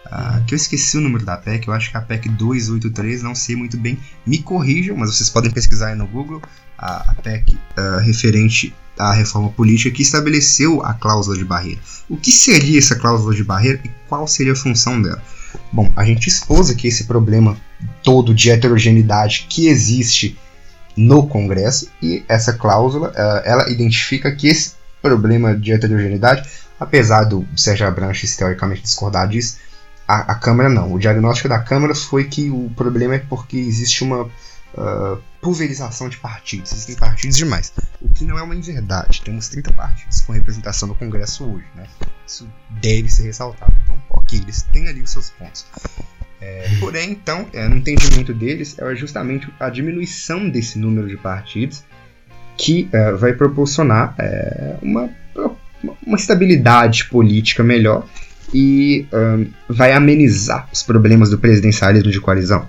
[0.05, 3.21] uh, que eu esqueci o número da PEC, eu acho que é a PEC 283,
[3.21, 6.41] não sei muito bem, me corrijam, mas vocês podem pesquisar aí no Google,
[6.77, 11.81] a, a PEC ah, referente à reforma política que estabeleceu a cláusula de barreira.
[12.09, 15.21] O que seria essa cláusula de barreira e qual seria a função dela?
[15.71, 17.57] Bom, a gente expôs aqui esse problema
[18.03, 20.37] todo de heterogeneidade que existe
[20.95, 23.11] no Congresso e essa cláusula
[23.43, 29.57] ela identifica que esse problema de heterogeneidade, apesar do Sérgio Abranches teoricamente discordar disso,
[30.07, 30.93] a, a, Câmara não.
[30.93, 36.17] O diagnóstico da Câmara foi que o problema é porque existe uma uh, pulverização de
[36.17, 39.21] partidos, existem partidos demais, o que não é uma inverdade.
[39.23, 41.87] Temos 30 partidos com representação no Congresso hoje, né?
[42.25, 42.47] Isso
[42.81, 43.73] deve ser ressaltado.
[43.83, 45.65] Então, ok, eles têm ali os seus pontos.
[46.45, 51.83] É, porém, então, é, no entendimento deles, é justamente a diminuição desse número de partidos
[52.55, 55.09] que é, vai proporcionar é, uma,
[56.05, 58.07] uma estabilidade política melhor
[58.53, 62.67] e um, vai amenizar os problemas do presidencialismo de coalizão.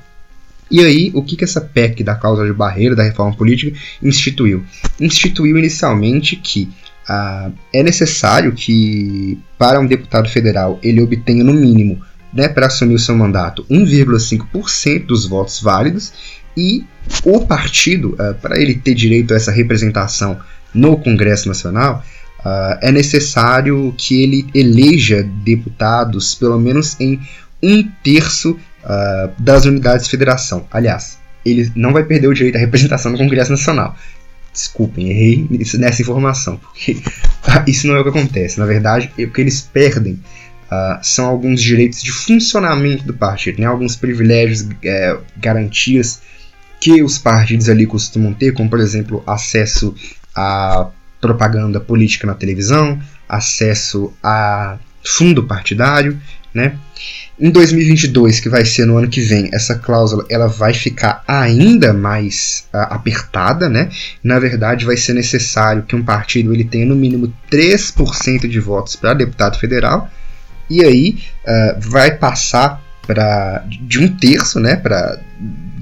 [0.71, 4.65] E aí, o que, que essa PEC da causa de barreira da reforma política instituiu?
[4.99, 6.69] Instituiu inicialmente que
[7.09, 12.03] uh, é necessário que, para um deputado federal, ele obtenha no mínimo
[12.37, 16.13] né, para assumir o seu mandato 1,5% dos votos válidos
[16.57, 16.85] e
[17.25, 20.39] o partido, uh, para ele ter direito a essa representação
[20.75, 22.05] no Congresso Nacional,
[22.41, 27.21] uh, é necessário que ele eleja deputados pelo menos em
[27.63, 30.67] um terço uh, das unidades de federação.
[30.71, 33.97] Aliás, ele não vai perder o direito à representação no Congresso Nacional.
[34.53, 35.47] Desculpem, errei
[35.79, 36.97] nessa informação, porque
[37.67, 38.59] isso não é o que acontece.
[38.59, 40.19] Na verdade, é porque eles perdem
[40.67, 43.67] Uh, são alguns direitos de funcionamento do partido, né?
[43.67, 46.21] alguns privilégios, é, garantias
[46.81, 49.95] que os partidos ali costumam ter, como por exemplo acesso
[50.35, 50.89] a
[51.21, 56.21] propaganda política na televisão, acesso a fundo partidário,
[56.53, 56.77] né?
[57.39, 61.93] Em 2022, que vai ser no ano que vem, essa cláusula ela vai ficar ainda
[61.93, 63.91] mais uh, apertada, né?
[64.25, 68.97] Na verdade, vai ser necessário que um partido ele tenha no mínimo 3% de votos
[68.97, 70.11] para deputado federal
[70.69, 75.21] e aí uh, vai passar para de um terço, né, para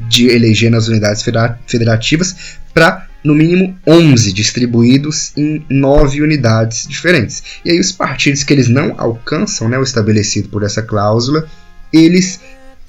[0.08, 1.24] de eleger nas unidades
[1.66, 7.42] federativas para no mínimo 11 distribuídos em 9 unidades diferentes.
[7.64, 11.48] E aí os partidos que eles não alcançam né, o estabelecido por essa cláusula,
[11.90, 12.38] eles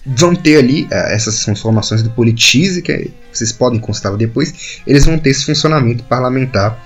[0.05, 5.05] vão ter ali, uh, essas são informações do Politize, que vocês podem consultar depois, eles
[5.05, 6.77] vão ter esse funcionamento parlamentar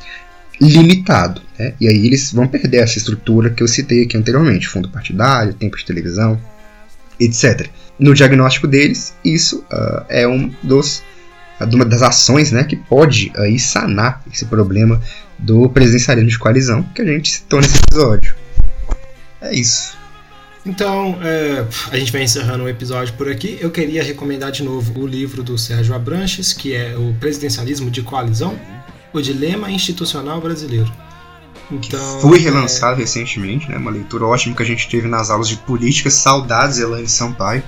[0.61, 1.41] limitado.
[1.59, 1.73] Né?
[1.79, 5.77] E aí eles vão perder essa estrutura que eu citei aqui anteriormente: fundo partidário, tempo
[5.77, 6.39] de televisão,
[7.19, 7.67] etc.
[7.99, 11.03] No diagnóstico deles, isso uh, é um dos
[11.73, 15.01] uma das ações né, que pode aí sanar esse problema
[15.37, 18.33] do presidencialismo de coalizão que a gente citou nesse episódio.
[19.41, 19.97] É isso.
[20.65, 23.57] Então, é, a gente vai encerrando o episódio por aqui.
[23.59, 28.03] Eu queria recomendar de novo o livro do Sérgio Abranches, que é o Presidencialismo de
[28.03, 28.57] Coalizão
[29.11, 30.91] o Dilema Institucional Brasileiro.
[31.71, 32.99] Então, foi relançado é...
[32.99, 33.77] recentemente, né?
[33.77, 36.09] Uma leitura ótima que a gente teve nas aulas de política.
[36.09, 37.63] Saudades, Elaine Sampaio.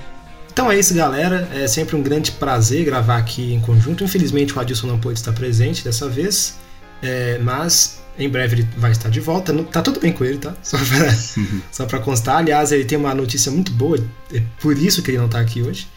[0.52, 1.48] Então é isso, galera.
[1.54, 4.04] É sempre um grande prazer gravar aqui em conjunto.
[4.04, 6.58] Infelizmente o Adilson não pôde estar presente dessa vez.
[7.02, 9.52] É, mas em breve ele vai estar de volta.
[9.52, 10.54] Não, tá tudo bem com ele, tá?
[10.62, 11.14] Só pra,
[11.72, 12.36] só pra constar.
[12.36, 13.98] Aliás, ele tem uma notícia muito boa,
[14.32, 15.88] é por isso que ele não tá aqui hoje.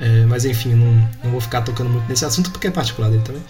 [0.00, 3.22] É, mas enfim, não, não vou ficar tocando muito nesse assunto porque é particular dele
[3.24, 3.42] também.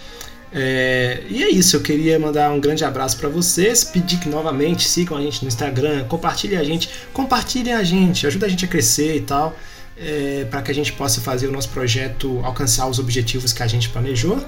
[0.57, 4.87] É, e é isso, eu queria mandar um grande abraço para vocês, pedir que novamente
[4.87, 8.67] sigam a gente no Instagram, compartilhem a gente, compartilhem a gente, ajuda a gente a
[8.67, 9.53] crescer e tal,
[9.97, 13.67] é, para que a gente possa fazer o nosso projeto alcançar os objetivos que a
[13.67, 14.41] gente planejou.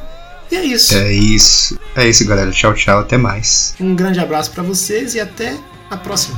[0.49, 0.95] E é isso.
[0.95, 1.77] É isso.
[1.93, 2.51] É isso, galera.
[2.51, 2.99] Tchau, tchau.
[2.99, 3.75] Até mais.
[3.77, 5.57] Um grande abraço para vocês e até
[5.89, 6.37] a próxima.